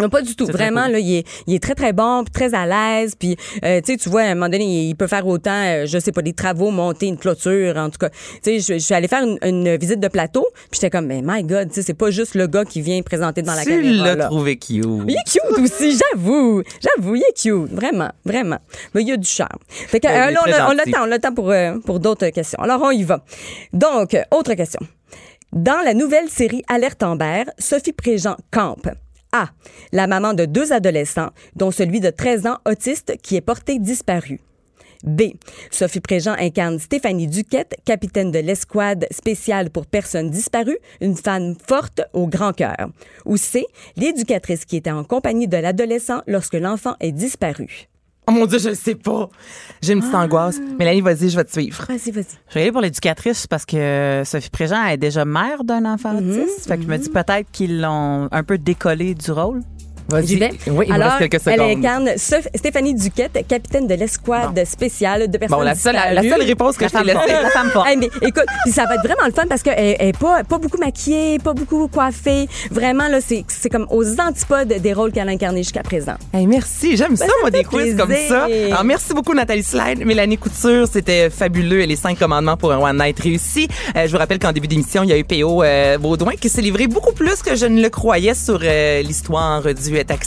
[0.00, 0.46] Non, pas du tout.
[0.46, 0.92] Vraiment, cool.
[0.92, 3.14] là, il est, il est très, très bon, très à l'aise.
[3.14, 5.84] Puis, euh, tu sais, tu vois, à un moment donné, il peut faire autant, euh,
[5.86, 8.08] je sais pas, des travaux, monter une clôture, en tout cas.
[8.08, 11.06] Tu sais, je, je suis allée faire une, une visite de plateau, puis j'étais comme,
[11.06, 13.64] mais my God, tu sais, c'est pas juste le gars qui vient présenter devant la
[13.64, 14.04] tu caméra.
[14.06, 14.26] l'as là.
[14.26, 14.82] trouvé cute.
[15.06, 16.62] Il est cute aussi, j'avoue.
[16.80, 17.70] J'avoue, il est cute.
[17.72, 18.58] Vraiment, vraiment.
[18.94, 19.58] Mais il y a du charme.
[19.68, 22.58] Fait que, Ben, euh, là, on on temps, on temps pour, euh, pour d'autres questions.
[22.60, 23.22] Alors, on y va.
[23.74, 24.80] Donc, autre question.
[25.52, 28.88] Dans la nouvelle série Alerte Amber, Sophie Préjean campe.
[29.32, 29.50] A.
[29.92, 34.40] La maman de deux adolescents, dont celui de 13 ans autiste qui est porté disparu.
[35.04, 35.34] B.
[35.70, 42.00] Sophie Préjean incarne Stéphanie Duquette, capitaine de l'escouade spéciale pour personnes disparues, une femme forte
[42.14, 42.88] au grand cœur.
[43.26, 43.66] Ou C.
[43.96, 47.91] L'éducatrice qui était en compagnie de l'adolescent lorsque l'enfant est disparu.
[48.28, 49.28] Oh mon Dieu, je le sais pas.
[49.82, 50.60] J'ai une petite angoisse.
[50.78, 51.84] Mélanie, vas-y, je vais te suivre.
[51.88, 52.24] Vas-y, vas-y.
[52.48, 56.68] Je vais aller pour l'éducatrice parce que Sophie Préjean est déjà mère d'un enfant autiste.
[56.68, 59.62] Fait que je me dis peut-être qu'ils l'ont un peu décollé du rôle.
[60.22, 60.50] J'y vais.
[60.68, 62.10] Oui, il me Alors, reste quelques elle incarne
[62.54, 66.28] Stéphanie Duquette, capitaine de l'escouade spéciale de personnes Bon, la seule, la, disparues.
[66.30, 67.42] seule réponse que La je t'ai laissée.
[67.42, 67.88] La femme forte.
[67.88, 70.58] Hey, mais écoute, ça va être vraiment le fun parce qu'elle elle est pas, pas
[70.58, 72.48] beaucoup maquillée, pas beaucoup coiffée.
[72.70, 76.14] Vraiment, là, c'est c'est comme aux antipodes des rôles qu'elle a incarnés jusqu'à présent.
[76.32, 77.96] Hey, merci, j'aime ça, Ben, ça moi, des quiz plaisir.
[77.98, 78.44] comme ça.
[78.44, 80.04] Alors, merci beaucoup, Nathalie Slide.
[80.04, 81.80] Mélanie Couture, c'était fabuleux.
[81.82, 83.68] Et les cinq commandements pour un One Night réussi.
[83.96, 85.62] Euh, je vous rappelle qu'en début d'émission, il y a eu P.O.
[85.62, 89.62] euh, Baudouin qui s'est livré beaucoup plus que je ne le croyais sur euh, l'histoire
[89.62, 89.72] du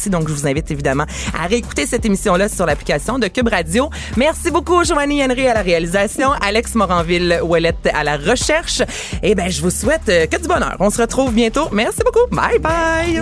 [0.10, 1.06] Donc, je vous invite évidemment
[1.38, 3.90] à réécouter cette émission-là sur l'application de Cube Radio.
[4.18, 8.82] Merci beaucoup, Joanie Henry à la réalisation, Alex Moranville-Ouellette à la recherche.
[9.24, 10.76] Et ben, je vous souhaite euh, que du bonheur.
[10.80, 11.70] On se retrouve bientôt.
[11.72, 12.28] Merci beaucoup.
[12.32, 13.22] Bye bye.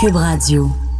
[0.00, 0.91] Cube Radio.